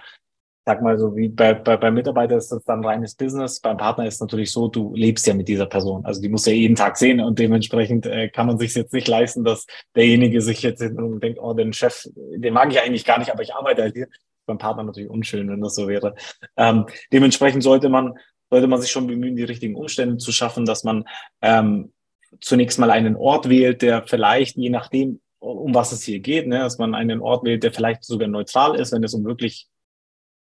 [0.65, 3.61] sag mal so, wie bei, bei, beim Mitarbeiter ist das dann reines Business.
[3.61, 6.05] Beim Partner ist natürlich so, du lebst ja mit dieser Person.
[6.05, 9.09] Also die muss ja jeden Tag sehen und dementsprechend äh, kann man sich jetzt nicht
[9.09, 13.33] leisten, dass derjenige sich jetzt denkt, oh, den Chef, den mag ich eigentlich gar nicht,
[13.33, 14.09] aber ich arbeite halt hier.
[14.45, 16.17] Beim Partner natürlich unschön, wenn das so wäre.
[16.57, 18.15] Ähm, dementsprechend sollte man,
[18.51, 21.05] sollte man sich schon bemühen, die richtigen Umstände zu schaffen, dass man
[21.43, 21.93] ähm,
[22.41, 26.59] zunächst mal einen Ort wählt, der vielleicht, je nachdem, um was es hier geht, ne,
[26.59, 29.69] dass man einen Ort wählt, der vielleicht sogar neutral ist, wenn es um wirklich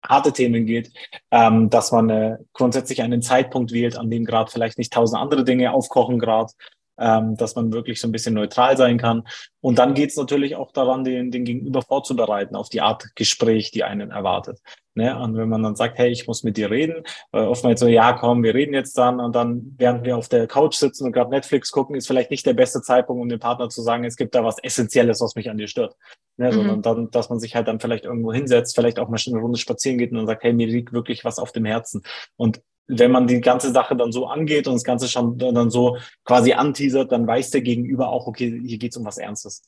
[0.08, 0.92] harte Themen geht,
[1.30, 5.44] ähm, dass man äh, grundsätzlich einen Zeitpunkt wählt, an dem gerade vielleicht nicht tausend andere
[5.44, 6.52] Dinge aufkochen gerade,
[6.98, 9.24] ähm, dass man wirklich so ein bisschen neutral sein kann.
[9.60, 13.70] Und dann geht es natürlich auch daran, den, den Gegenüber vorzubereiten auf die Art Gespräch,
[13.70, 14.60] die einen erwartet.
[14.94, 15.18] Ne?
[15.18, 18.14] Und wenn man dann sagt, hey, ich muss mit dir reden, äh, oftmals so, ja,
[18.14, 21.30] komm, wir reden jetzt dann und dann, während wir auf der Couch sitzen und gerade
[21.30, 24.34] Netflix gucken, ist vielleicht nicht der beste Zeitpunkt, um dem Partner zu sagen, es gibt
[24.34, 25.96] da was Essentielles, was mich an dir stört.
[26.38, 26.46] Ne?
[26.46, 26.52] Mhm.
[26.52, 29.58] Sondern dann, dass man sich halt dann vielleicht irgendwo hinsetzt, vielleicht auch mal eine Runde
[29.58, 32.02] spazieren geht und dann sagt, hey, mir liegt wirklich was auf dem Herzen.
[32.36, 35.96] Und wenn man die ganze Sache dann so angeht und das Ganze schon dann so
[36.24, 39.62] quasi anteasert, dann weiß der Gegenüber auch, okay, hier geht's um was Ernstes.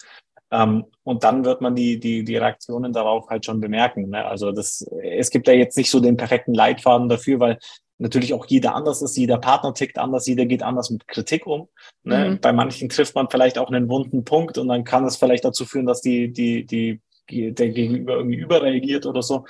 [0.50, 4.08] Ähm, und dann wird man die, die, die Reaktionen darauf halt schon bemerken.
[4.10, 4.24] Ne?
[4.24, 7.58] Also das, es gibt ja jetzt nicht so den perfekten Leitfaden dafür, weil
[7.98, 11.68] natürlich auch jeder anders ist, jeder Partner tickt anders, jeder geht anders mit Kritik um.
[12.04, 12.30] Ne?
[12.30, 12.40] Mhm.
[12.40, 15.66] Bei manchen trifft man vielleicht auch einen wunden Punkt und dann kann es vielleicht dazu
[15.66, 17.00] führen, dass die, die, die,
[17.30, 19.44] der Gegenüber irgendwie überreagiert oder so.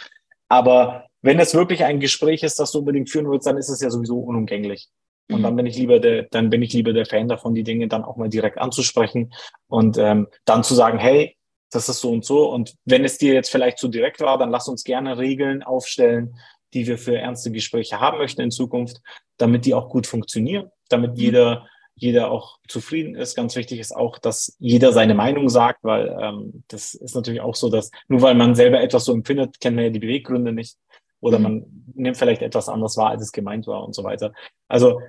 [0.49, 3.81] Aber wenn es wirklich ein Gespräch ist, das du unbedingt führen willst, dann ist es
[3.81, 4.89] ja sowieso unumgänglich.
[5.31, 5.43] Und mhm.
[5.43, 8.05] dann bin ich lieber der, dann bin ich lieber der Fan davon, die Dinge dann
[8.05, 9.33] auch mal direkt anzusprechen
[9.67, 11.37] und ähm, dann zu sagen, hey,
[11.71, 12.51] das ist so und so.
[12.51, 16.35] Und wenn es dir jetzt vielleicht zu direkt war, dann lass uns gerne Regeln aufstellen,
[16.73, 19.01] die wir für ernste Gespräche haben möchten in Zukunft,
[19.37, 21.19] damit die auch gut funktionieren, damit mhm.
[21.19, 21.67] jeder
[22.01, 23.35] jeder auch zufrieden ist.
[23.35, 27.55] Ganz wichtig ist auch, dass jeder seine Meinung sagt, weil ähm, das ist natürlich auch
[27.55, 30.77] so, dass nur weil man selber etwas so empfindet, kennt man ja die Beweggründe nicht.
[31.21, 31.43] Oder mhm.
[31.43, 34.33] man nimmt vielleicht etwas anders wahr, als es gemeint war und so weiter.
[34.69, 35.01] Also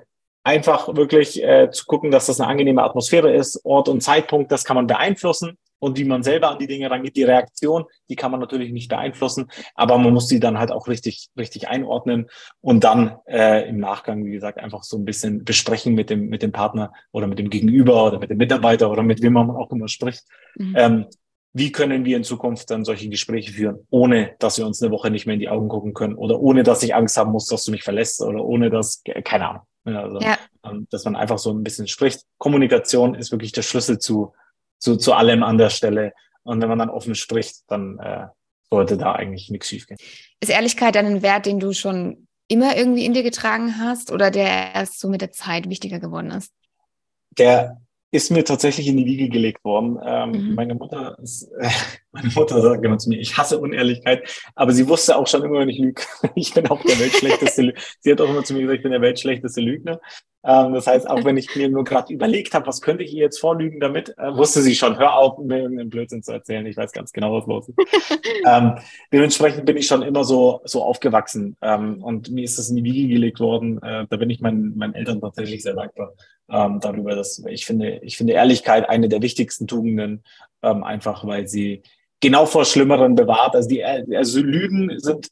[0.44, 4.64] einfach wirklich äh, zu gucken, dass das eine angenehme Atmosphäre ist, Ort und Zeitpunkt, das
[4.64, 8.32] kann man beeinflussen und wie man selber an die Dinge rangeht, die Reaktion, die kann
[8.32, 12.30] man natürlich nicht beeinflussen, aber man muss die dann halt auch richtig, richtig einordnen
[12.62, 16.42] und dann äh, im Nachgang, wie gesagt, einfach so ein bisschen besprechen mit dem, mit
[16.42, 19.72] dem Partner oder mit dem Gegenüber oder mit dem Mitarbeiter oder mit wem man auch
[19.72, 20.24] immer spricht.
[20.56, 20.76] Mhm.
[20.78, 21.06] Ähm,
[21.54, 25.10] wie können wir in Zukunft dann solche Gespräche führen, ohne dass wir uns eine Woche
[25.10, 27.64] nicht mehr in die Augen gucken können oder ohne dass ich Angst haben muss, dass
[27.64, 29.62] du mich verlässt oder ohne dass, keine Ahnung.
[29.86, 30.38] Also, ja.
[30.64, 32.22] Ähm, dass man einfach so ein bisschen spricht.
[32.38, 34.34] Kommunikation ist wirklich der Schlüssel zu,
[34.78, 36.14] zu, zu allem an der Stelle.
[36.44, 38.28] Und wenn man dann offen spricht, dann äh,
[38.70, 40.00] sollte da eigentlich nichts schiefgehen.
[40.40, 44.32] Ist Ehrlichkeit dann ein Wert, den du schon immer irgendwie in dir getragen hast oder
[44.32, 46.52] der erst so mit der Zeit wichtiger geworden ist?
[47.38, 47.82] Der
[48.12, 50.00] ist mir tatsächlich in die Wiege gelegt worden.
[50.04, 50.56] Ähm, mhm.
[50.56, 51.70] Meine Mutter ist, äh,
[52.12, 55.60] meine Mutter sagt immer zu mir, ich hasse Unehrlichkeit, aber sie wusste auch schon immer,
[55.60, 56.02] wenn ich lüge.
[56.36, 57.74] Ich bin auch der weltschlechteste.
[58.00, 60.00] sie hat auch immer zu mir gesagt, ich bin der weltschlechteste Lügner.
[60.44, 63.24] Ähm, das heißt, auch wenn ich mir nur gerade überlegt habe, was könnte ich ihr
[63.24, 66.66] jetzt vorlügen damit, äh, wusste sie schon, hör auf, mir irgendeinen Blödsinn zu erzählen.
[66.66, 67.78] Ich weiß ganz genau, was los ist.
[68.48, 68.76] ähm,
[69.12, 71.58] dementsprechend bin ich schon immer so, so aufgewachsen.
[71.62, 73.82] Ähm, und mir ist das in die Wiege gelegt worden.
[73.84, 76.14] Äh, da bin ich meinen, meinen Eltern tatsächlich sehr dankbar
[76.52, 80.24] ähm, darüber, dass ich finde, ich finde Ehrlichkeit eine der wichtigsten Tugenden,
[80.62, 81.84] ähm, einfach weil sie
[82.20, 83.56] genau vor Schlimmeren bewahrt.
[83.56, 85.30] Also die, also Lügen sind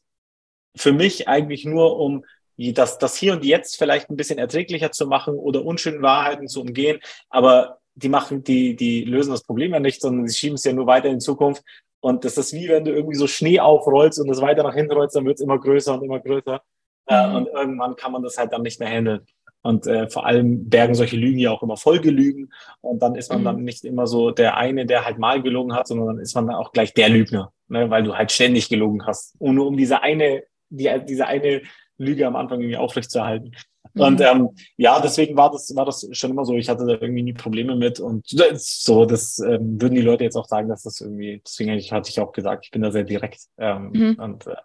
[0.76, 2.24] für mich eigentlich nur um
[2.56, 6.60] das, das hier und jetzt vielleicht ein bisschen erträglicher zu machen oder unschönen Wahrheiten zu
[6.60, 6.98] umgehen,
[7.30, 10.72] aber die machen, die, die lösen das Problem ja nicht, sondern sie schieben es ja
[10.72, 11.62] nur weiter in Zukunft.
[12.00, 14.92] Und das ist wie wenn du irgendwie so Schnee aufrollst und es weiter nach hinten
[14.92, 16.62] rollst, dann wird es immer größer und immer größer.
[17.08, 17.34] Äh, mhm.
[17.34, 19.26] und irgendwann kann man das halt dann nicht mehr handeln.
[19.68, 22.50] Und äh, vor allem bergen solche Lügen ja auch immer Folgelügen.
[22.80, 23.44] Und dann ist man mhm.
[23.44, 26.46] dann nicht immer so der eine, der halt mal gelogen hat, sondern dann ist man
[26.46, 27.90] dann auch gleich der Lügner, ne?
[27.90, 29.34] weil du halt ständig gelogen hast.
[29.38, 31.60] Und nur um diese eine, die, diese eine
[31.98, 33.54] Lüge am Anfang irgendwie aufrechtzuerhalten.
[33.92, 34.00] Mhm.
[34.00, 34.48] Und ähm,
[34.78, 36.54] ja, deswegen war das, war das schon immer so.
[36.54, 38.00] Ich hatte da irgendwie nie Probleme mit.
[38.00, 42.08] Und so, das ähm, würden die Leute jetzt auch sagen, dass das irgendwie, deswegen hatte
[42.08, 43.42] ich auch gesagt, ich bin da sehr direkt.
[43.58, 44.14] Ähm, mhm.
[44.18, 44.56] Und äh,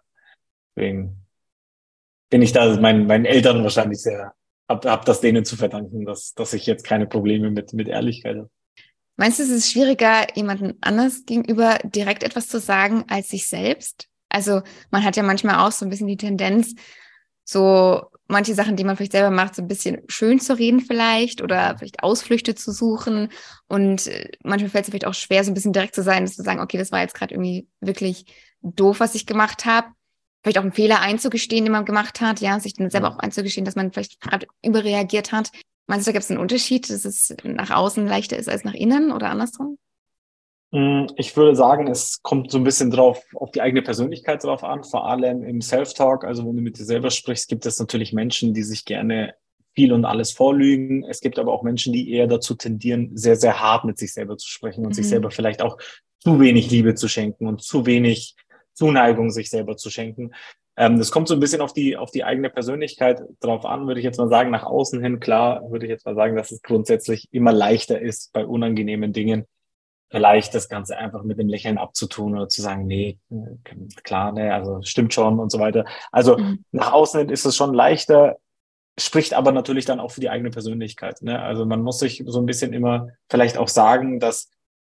[0.74, 1.26] deswegen
[2.30, 4.32] bin ich da meinen, meinen Eltern wahrscheinlich sehr,
[4.74, 8.36] hab, hab das denen zu verdanken, dass, dass ich jetzt keine Probleme mit, mit Ehrlichkeit
[8.36, 8.50] habe.
[9.16, 14.08] Meinst du, es ist schwieriger, jemandem anders gegenüber direkt etwas zu sagen als sich selbst?
[14.28, 16.74] Also man hat ja manchmal auch so ein bisschen die Tendenz,
[17.44, 21.42] so manche Sachen, die man vielleicht selber macht, so ein bisschen schön zu reden vielleicht
[21.42, 23.28] oder vielleicht Ausflüchte zu suchen.
[23.68, 26.34] Und äh, manchmal fällt es vielleicht auch schwer, so ein bisschen direkt zu sein, dass
[26.34, 28.24] zu sagen, okay, das war jetzt gerade irgendwie wirklich
[28.62, 29.88] doof, was ich gemacht habe.
[30.44, 33.64] Vielleicht auch einen Fehler einzugestehen, den man gemacht hat, ja, sich dann selber auch einzugestehen,
[33.64, 35.50] dass man vielleicht gerade überreagiert hat.
[35.86, 38.74] Meinst du, da gibt es einen Unterschied, dass es nach außen leichter ist als nach
[38.74, 39.78] innen oder andersrum?
[40.70, 44.64] Mm, ich würde sagen, es kommt so ein bisschen drauf, auf die eigene Persönlichkeit drauf
[44.64, 48.12] an, vor allem im Self-Talk, also wenn du mit dir selber sprichst, gibt es natürlich
[48.12, 49.34] Menschen, die sich gerne
[49.74, 51.04] viel und alles vorlügen.
[51.04, 54.36] Es gibt aber auch Menschen, die eher dazu tendieren, sehr, sehr hart mit sich selber
[54.36, 54.94] zu sprechen und mhm.
[54.94, 55.78] sich selber vielleicht auch
[56.20, 58.36] zu wenig Liebe zu schenken und zu wenig
[58.74, 60.32] Zuneigung sich selber zu schenken.
[60.76, 64.00] Ähm, das kommt so ein bisschen auf die, auf die eigene Persönlichkeit drauf an, würde
[64.00, 64.50] ich jetzt mal sagen.
[64.50, 68.32] Nach außen hin, klar, würde ich jetzt mal sagen, dass es grundsätzlich immer leichter ist,
[68.32, 69.46] bei unangenehmen Dingen
[70.10, 73.18] vielleicht das Ganze einfach mit dem Lächeln abzutun oder zu sagen, nee,
[74.04, 75.86] klar, ne, also stimmt schon und so weiter.
[76.12, 76.64] Also mhm.
[76.70, 78.36] nach außen ist es schon leichter,
[78.98, 81.22] spricht aber natürlich dann auch für die eigene Persönlichkeit.
[81.22, 81.40] Ne?
[81.40, 84.50] Also man muss sich so ein bisschen immer vielleicht auch sagen, dass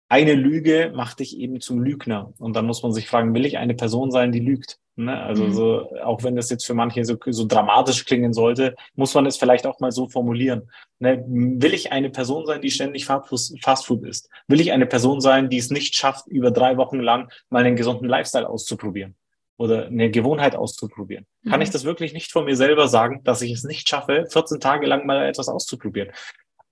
[0.07, 2.33] eine Lüge macht dich eben zum Lügner.
[2.37, 4.77] Und dann muss man sich fragen, will ich eine Person sein, die lügt?
[4.97, 5.19] Ne?
[5.19, 5.53] Also mhm.
[5.53, 9.37] so, auch wenn das jetzt für manche so, so dramatisch klingen sollte, muss man es
[9.37, 10.69] vielleicht auch mal so formulieren.
[10.99, 11.23] Ne?
[11.27, 14.29] Will ich eine Person sein, die ständig Fastfood isst?
[14.47, 17.75] Will ich eine Person sein, die es nicht schafft, über drei Wochen lang mal einen
[17.75, 19.15] gesunden Lifestyle auszuprobieren?
[19.57, 21.25] Oder eine Gewohnheit auszuprobieren.
[21.41, 21.49] Mhm.
[21.49, 24.59] Kann ich das wirklich nicht von mir selber sagen, dass ich es nicht schaffe, 14
[24.59, 26.11] Tage lang mal etwas auszuprobieren?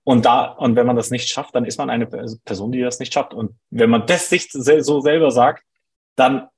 [0.04, 3.00] Und da, und wenn man das nicht schafft, dann ist man eine Person, die das
[3.00, 3.32] nicht schafft.
[3.32, 5.64] Und wenn man das sich so selber sagt,
[6.14, 6.48] dann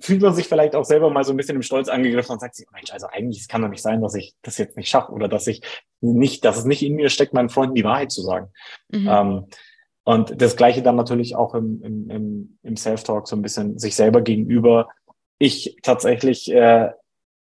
[0.00, 2.54] fühlt man sich vielleicht auch selber mal so ein bisschen im Stolz angegriffen und sagt
[2.54, 5.12] sich, Mensch, also eigentlich, es kann doch nicht sein, dass ich das jetzt nicht schaffe
[5.12, 5.62] oder dass ich
[6.00, 8.50] nicht, dass es nicht in mir steckt, meinen Freunden die Wahrheit zu sagen.
[8.88, 9.08] Mhm.
[9.08, 9.46] Ähm,
[10.04, 13.94] und das Gleiche dann natürlich auch im, im, im, im Self-Talk so ein bisschen sich
[13.94, 14.88] selber gegenüber.
[15.38, 16.90] Ich tatsächlich äh,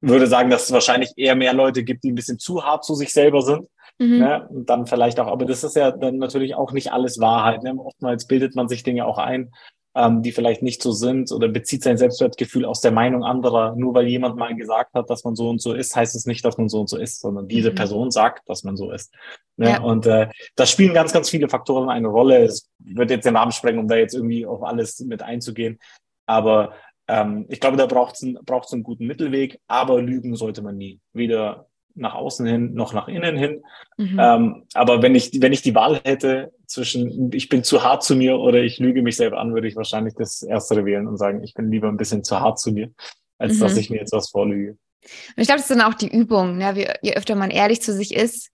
[0.01, 2.95] würde sagen, dass es wahrscheinlich eher mehr Leute gibt, die ein bisschen zu hart zu
[2.95, 3.67] sich selber sind
[3.99, 4.19] Mhm.
[4.19, 4.47] Ne?
[4.49, 7.63] Und dann vielleicht auch, aber das ist ja dann natürlich auch nicht alles Wahrheit.
[7.63, 7.75] Ne?
[7.77, 9.51] Oftmals bildet man sich Dinge auch ein,
[9.95, 13.75] ähm, die vielleicht nicht so sind oder bezieht sein Selbstwertgefühl aus der Meinung anderer.
[13.75, 16.43] Nur weil jemand mal gesagt hat, dass man so und so ist, heißt es nicht,
[16.43, 17.75] dass man so und so ist, sondern diese mhm.
[17.75, 19.13] Person sagt, dass man so ist.
[19.57, 19.69] Ne?
[19.69, 19.81] Ja.
[19.81, 22.43] Und äh, da spielen ganz, ganz viele Faktoren eine Rolle.
[22.43, 25.77] Es wird jetzt den Rahmen sprengen, um da jetzt irgendwie auf alles mit einzugehen.
[26.25, 26.73] Aber
[27.07, 30.77] ähm, ich glaube, da braucht es einen, braucht's einen guten Mittelweg, aber lügen sollte man
[30.77, 30.99] nie.
[31.11, 33.63] Weder nach außen hin noch nach innen hin.
[33.97, 34.19] Mhm.
[34.19, 38.15] Ähm, aber wenn ich, wenn ich die Wahl hätte zwischen ich bin zu hart zu
[38.15, 41.43] mir oder ich lüge mich selber an, würde ich wahrscheinlich das Erstere wählen und sagen,
[41.43, 42.91] ich bin lieber ein bisschen zu hart zu mir,
[43.37, 43.59] als mhm.
[43.59, 44.71] dass ich mir jetzt was vorlüge.
[44.71, 46.57] Und ich glaube, das ist dann auch die Übung.
[46.57, 46.75] Ne?
[46.75, 48.49] Wie, je öfter man ehrlich zu sich ist,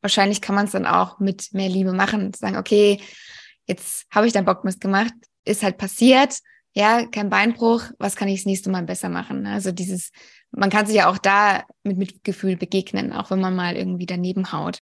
[0.00, 2.32] wahrscheinlich kann man es dann auch mit mehr Liebe machen.
[2.34, 3.00] Sagen, okay,
[3.66, 5.14] jetzt habe ich deinen Bockmist gemacht,
[5.44, 6.38] ist halt passiert,
[6.74, 9.46] ja, kein Beinbruch, was kann ich das nächste Mal besser machen?
[9.46, 10.10] Also dieses
[10.56, 14.52] man kann sich ja auch da mit Mitgefühl begegnen, auch wenn man mal irgendwie daneben
[14.52, 14.78] haut.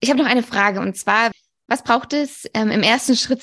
[0.00, 1.30] Ich habe noch eine Frage und zwar,
[1.66, 3.42] was braucht es ähm, im ersten Schritt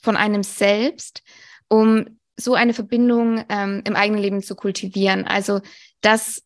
[0.00, 1.22] von einem selbst,
[1.68, 5.26] um so eine Verbindung ähm, im eigenen Leben zu kultivieren?
[5.26, 5.60] Also,
[6.00, 6.42] dass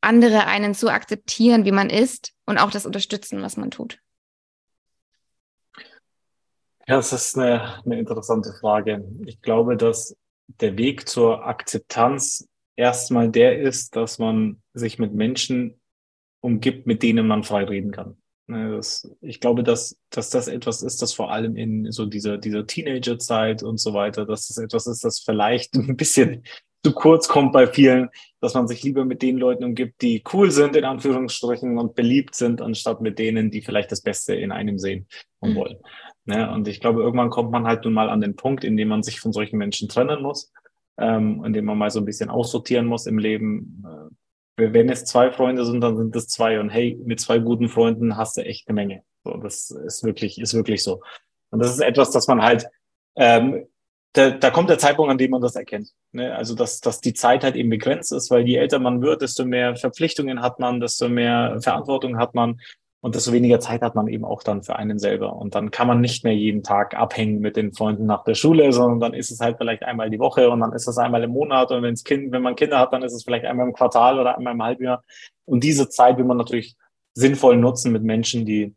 [0.00, 3.98] andere einen so akzeptieren, wie man ist und auch das unterstützen, was man tut.
[6.90, 9.04] Ja, das ist eine, eine interessante Frage.
[9.24, 10.16] Ich glaube, dass
[10.48, 15.80] der Weg zur Akzeptanz erstmal der ist, dass man sich mit Menschen
[16.40, 18.16] umgibt, mit denen man frei reden kann.
[18.48, 22.38] Ne, das, ich glaube, dass, dass das etwas ist, das vor allem in so dieser,
[22.38, 26.42] dieser Teenagerzeit und so weiter, dass das etwas ist, das vielleicht ein bisschen
[26.84, 28.08] zu kurz kommt bei vielen,
[28.40, 32.34] dass man sich lieber mit den Leuten umgibt, die cool sind, in Anführungsstrichen, und beliebt
[32.34, 35.06] sind, anstatt mit denen, die vielleicht das Beste in einem sehen
[35.38, 35.76] und mhm.
[36.24, 36.50] Ne?
[36.52, 39.02] Und ich glaube, irgendwann kommt man halt nun mal an den Punkt, in dem man
[39.02, 40.52] sich von solchen Menschen trennen muss
[41.00, 43.82] ähm, in dem man mal so ein bisschen aussortieren muss im Leben.
[44.58, 46.60] Äh, wenn es zwei Freunde sind, dann sind es zwei.
[46.60, 49.02] Und hey, mit zwei guten Freunden hast du echt eine Menge.
[49.24, 51.00] So, das ist wirklich, ist wirklich so.
[51.50, 52.66] Und das ist etwas, dass man halt,
[53.16, 53.66] ähm,
[54.12, 55.90] da, da kommt der Zeitpunkt, an dem man das erkennt.
[56.12, 56.34] Ne?
[56.34, 59.46] Also, dass, dass die Zeit halt eben begrenzt ist, weil je älter man wird, desto
[59.46, 62.60] mehr Verpflichtungen hat man, desto mehr Verantwortung hat man.
[63.02, 65.34] Und desto weniger Zeit hat man eben auch dann für einen selber.
[65.34, 68.72] Und dann kann man nicht mehr jeden Tag abhängen mit den Freunden nach der Schule,
[68.72, 71.30] sondern dann ist es halt vielleicht einmal die Woche und dann ist es einmal im
[71.30, 71.70] Monat.
[71.70, 74.36] Und wenn's kind, wenn man Kinder hat, dann ist es vielleicht einmal im Quartal oder
[74.36, 75.02] einmal im Halbjahr.
[75.46, 76.76] Und diese Zeit will man natürlich
[77.14, 78.74] sinnvoll nutzen mit Menschen, die,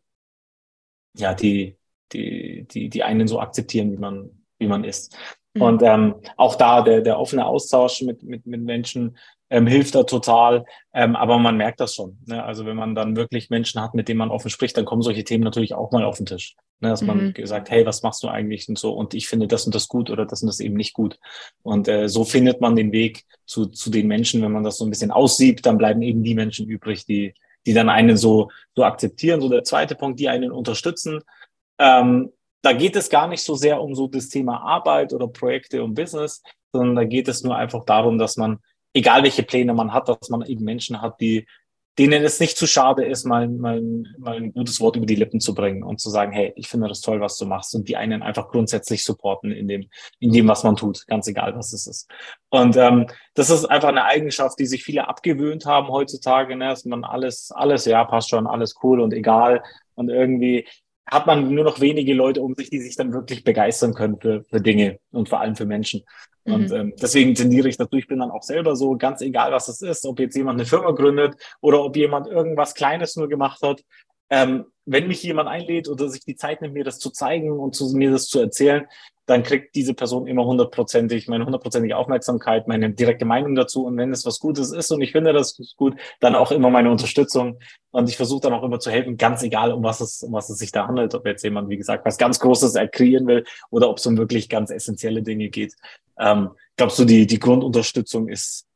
[1.16, 1.76] ja, die,
[2.12, 5.14] die, die, die einen so akzeptieren, wie man, wie man ist.
[5.52, 5.62] Mhm.
[5.62, 9.18] Und ähm, auch da der, der offene Austausch mit, mit, mit Menschen,
[9.50, 10.64] ähm, hilft da total.
[10.92, 12.18] Ähm, aber man merkt das schon.
[12.26, 12.42] Ne?
[12.42, 15.24] Also wenn man dann wirklich Menschen hat, mit denen man offen spricht, dann kommen solche
[15.24, 16.56] Themen natürlich auch mal auf den Tisch.
[16.80, 16.88] Ne?
[16.88, 17.06] Dass mhm.
[17.08, 18.92] man gesagt, hey, was machst du eigentlich und so?
[18.92, 21.18] Und ich finde das und das gut oder das und das eben nicht gut.
[21.62, 24.42] Und äh, so findet man den Weg zu, zu den Menschen.
[24.42, 27.34] Wenn man das so ein bisschen aussiebt, dann bleiben eben die Menschen übrig, die,
[27.66, 29.40] die dann einen so, so akzeptieren.
[29.40, 31.20] So der zweite Punkt, die einen unterstützen.
[31.78, 32.32] Ähm,
[32.62, 35.94] da geht es gar nicht so sehr um so das Thema Arbeit oder Projekte und
[35.94, 36.42] Business,
[36.72, 38.58] sondern da geht es nur einfach darum, dass man
[38.94, 41.46] egal welche Pläne man hat, dass man eben Menschen hat, die,
[41.98, 43.80] denen es nicht zu schade ist, mal, mal,
[44.18, 46.88] mal ein gutes Wort über die Lippen zu bringen und zu sagen, hey, ich finde
[46.88, 49.88] das toll, was du machst und die einen einfach grundsätzlich supporten in dem,
[50.18, 52.10] in dem, was man tut, ganz egal, was es ist.
[52.50, 56.68] Und ähm, das ist einfach eine Eigenschaft, die sich viele abgewöhnt haben heutzutage, ne?
[56.68, 59.62] dass man alles, alles, ja, passt schon, alles cool und egal
[59.94, 60.66] und irgendwie
[61.06, 64.42] hat man nur noch wenige Leute um sich, die sich dann wirklich begeistern können für,
[64.44, 66.02] für Dinge und vor allem für Menschen.
[66.44, 66.76] Und mhm.
[66.76, 69.80] ähm, deswegen tendiere ich dazu, ich bin dann auch selber so, ganz egal, was es
[69.80, 73.82] ist, ob jetzt jemand eine Firma gründet oder ob jemand irgendwas Kleines nur gemacht hat.
[74.30, 77.74] Ähm, wenn mich jemand einlädt oder sich die Zeit nimmt, mir das zu zeigen und
[77.74, 78.86] zu, mir das zu erzählen,
[79.26, 83.86] dann kriegt diese Person immer hundertprozentig meine hundertprozentige Aufmerksamkeit, meine direkte Meinung dazu.
[83.86, 86.90] Und wenn es was Gutes ist und ich finde das gut, dann auch immer meine
[86.90, 87.58] Unterstützung.
[87.90, 90.50] Und ich versuche dann auch immer zu helfen, ganz egal, um was es, um was
[90.50, 91.14] es sich da handelt.
[91.14, 94.50] Ob jetzt jemand, wie gesagt, was ganz Großes erkreieren will oder ob es um wirklich
[94.50, 95.74] ganz essentielle Dinge geht.
[96.18, 98.66] Ähm, glaubst du, die, die Grundunterstützung ist,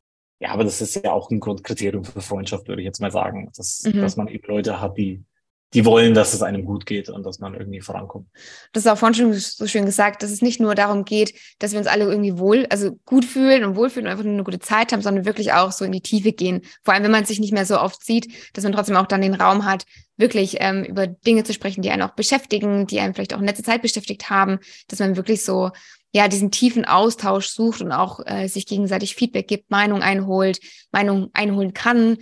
[0.40, 3.50] ja, aber das ist ja auch ein Grundkriterium für Freundschaft, würde ich jetzt mal sagen,
[3.56, 4.00] dass, mhm.
[4.00, 5.24] dass man eben Leute hat, die,
[5.74, 8.26] die wollen, dass es einem gut geht und dass man irgendwie vorankommt.
[8.72, 11.72] Das ist auch vorhin schon so schön gesagt, dass es nicht nur darum geht, dass
[11.72, 14.60] wir uns alle irgendwie wohl, also gut fühlen und wohlfühlen und einfach nur eine gute
[14.60, 16.62] Zeit haben, sondern wirklich auch so in die Tiefe gehen.
[16.82, 19.20] Vor allem, wenn man sich nicht mehr so oft sieht, dass man trotzdem auch dann
[19.20, 19.84] den Raum hat,
[20.16, 23.46] wirklich ähm, über Dinge zu sprechen, die einen auch beschäftigen, die einen vielleicht auch in
[23.46, 24.58] letzter Zeit beschäftigt haben,
[24.88, 25.70] dass man wirklich so
[26.12, 30.60] ja diesen tiefen Austausch sucht und auch äh, sich gegenseitig Feedback gibt, Meinung einholt,
[30.90, 32.18] Meinung einholen kann.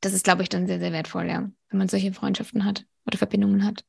[0.00, 3.16] Das ist, glaube ich, dann sehr, sehr wertvoll, ja wenn man solche Freundschaften hat oder
[3.16, 3.84] Verbindungen hat.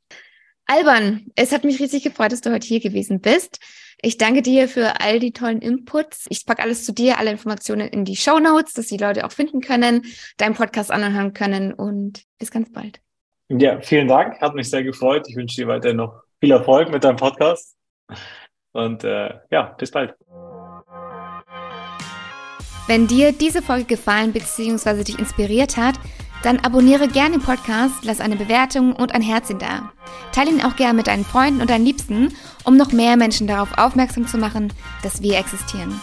[0.68, 3.60] Alban, es hat mich riesig gefreut, dass du heute hier gewesen bist.
[4.02, 6.28] Ich danke dir für all die tollen Inputs.
[6.30, 9.32] Ich packe alles zu dir, alle Informationen in die Show Notes, dass die Leute auch
[9.32, 10.06] finden können,
[10.38, 13.02] deinen Podcast anhören können und bis ganz bald.
[13.50, 14.40] Ja, vielen Dank.
[14.40, 15.26] Hat mich sehr gefreut.
[15.28, 17.76] Ich wünsche dir weiterhin noch viel Erfolg mit deinem Podcast.
[18.72, 20.16] Und äh, ja, bis bald.
[22.88, 25.04] Wenn dir diese Folge gefallen bzw.
[25.04, 25.96] dich inspiriert hat,
[26.44, 29.92] dann abonniere gerne den Podcast, lass eine Bewertung und ein Herzchen da.
[30.32, 33.78] Teile ihn auch gerne mit deinen Freunden und deinen Liebsten, um noch mehr Menschen darauf
[33.78, 34.74] aufmerksam zu machen,
[35.04, 36.00] dass wir existieren.